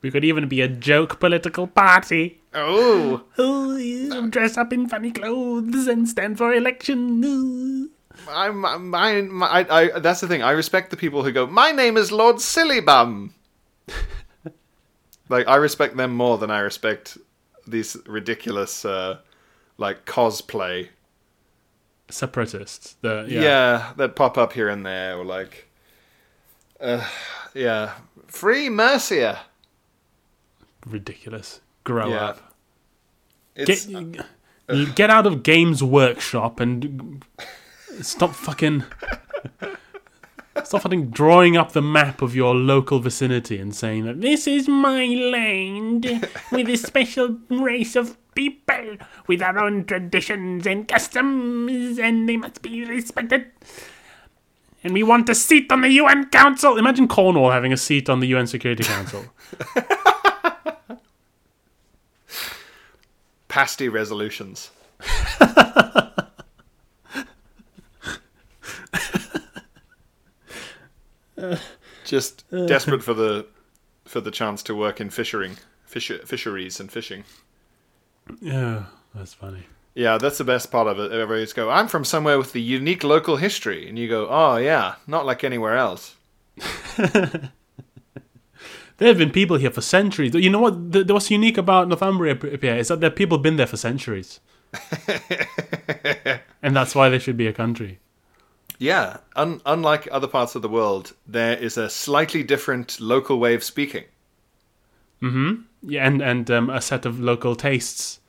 [0.05, 2.43] We could even be a joke political party.
[2.53, 7.25] Oh, Oh, dress up in funny clothes and stand for election.
[7.25, 7.89] Ooh.
[8.29, 10.43] I'm, I'm my, my I, I, that's the thing.
[10.43, 11.47] I respect the people who go.
[11.47, 13.31] My name is Lord Sillybum.
[15.29, 17.19] like I respect them more than I respect
[17.67, 19.19] these ridiculous, uh,
[19.79, 20.89] like cosplay.
[22.11, 22.97] Separatists.
[23.01, 23.41] The Yeah.
[23.43, 23.93] yeah.
[23.97, 25.69] that pop up here and there, or like,
[26.81, 27.07] uh,
[27.55, 27.95] yeah,
[28.27, 29.41] free Mercia.
[30.87, 31.61] ridiculous.
[31.85, 32.25] Grow Yeah.
[32.25, 32.55] up.
[33.57, 37.23] It's Get get out of Games Workshop and
[38.03, 38.85] stop fucking
[40.63, 44.69] stop fucking drawing up the map of your local vicinity and saying that this is
[44.69, 52.29] my land with a special race of people with our own traditions and customs and
[52.29, 53.47] they must be respected.
[54.83, 56.77] And we want a seat on the UN Council.
[56.77, 59.25] Imagine Cornwall having a seat on the UN Security Council.
[63.49, 64.73] pasty resolutions.
[72.05, 73.47] Just desperate for the
[74.05, 77.25] for the chance to work in fishing, fisher, fisheries and fishing.
[78.41, 78.85] yeah,
[79.15, 79.65] that's funny.
[79.95, 81.13] Yeah, that's the best part of it.
[81.13, 84.97] Everybody's go, I'm from somewhere with the unique local history, and you go, oh yeah,
[85.07, 86.17] not like anywhere else.
[88.99, 90.35] There have been people here for centuries.
[90.35, 90.93] You know what?
[90.93, 94.41] The, what's unique about Northumbria, Pierre, is that there have people been there for centuries.
[96.63, 97.99] and that's why they should be a country.
[98.79, 103.55] Yeah, un- unlike other parts of the world, there is a slightly different local way
[103.55, 104.05] of speaking.
[105.23, 105.63] Mm-hmm.
[105.83, 108.21] Yeah, and and um, a set of local tastes.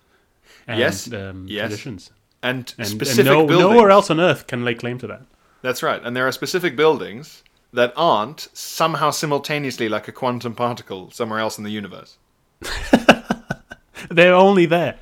[0.67, 1.67] And, Yes, um, yes.
[1.67, 2.11] traditions.
[2.41, 3.59] And, And, and no, buildings.
[3.59, 5.21] nowhere else on Earth can lay claim to that.
[5.61, 6.01] That's right.
[6.03, 7.43] And there are specific buildings
[7.73, 12.17] that aren't somehow simultaneously like a quantum particle somewhere else in the universe.
[14.11, 14.95] They're only there.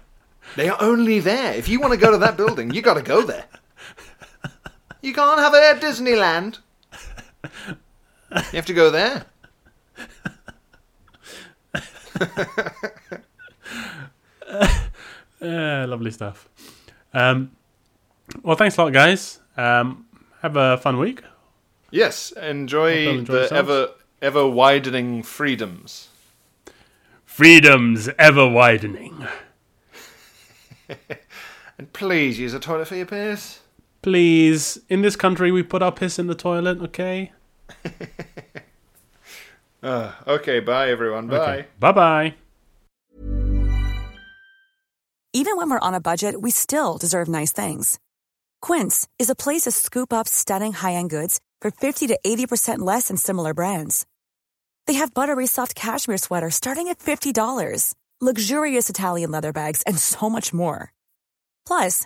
[0.56, 1.54] They are only there.
[1.54, 3.46] If you want to go to that building, you got to go there.
[5.04, 6.60] You can't have it at Disneyland.
[8.32, 9.26] You have to go there.
[15.88, 16.48] Lovely stuff.
[17.14, 17.52] Um,
[18.42, 19.40] well, thanks a lot, guys.
[19.58, 20.06] Um,
[20.42, 21.22] have a fun week.
[21.92, 23.90] Yes, enjoy, enjoy the ever
[24.22, 26.08] ever widening freedoms.
[27.26, 29.28] Freedom's ever widening.
[31.76, 33.63] And please use a toilet for your piss.
[34.04, 37.32] Please, in this country, we put our piss in the toilet, okay?
[39.82, 41.28] Uh, okay, bye everyone.
[41.28, 41.66] Bye.
[41.80, 42.34] Bye bye.
[45.32, 47.98] Even when we're on a budget, we still deserve nice things.
[48.62, 53.08] Quince is a place to scoop up stunning high-end goods for 50 to 80% less
[53.08, 54.06] than similar brands.
[54.86, 60.30] They have buttery soft cashmere sweaters starting at $50, luxurious Italian leather bags, and so
[60.30, 60.94] much more.
[61.66, 62.06] Plus,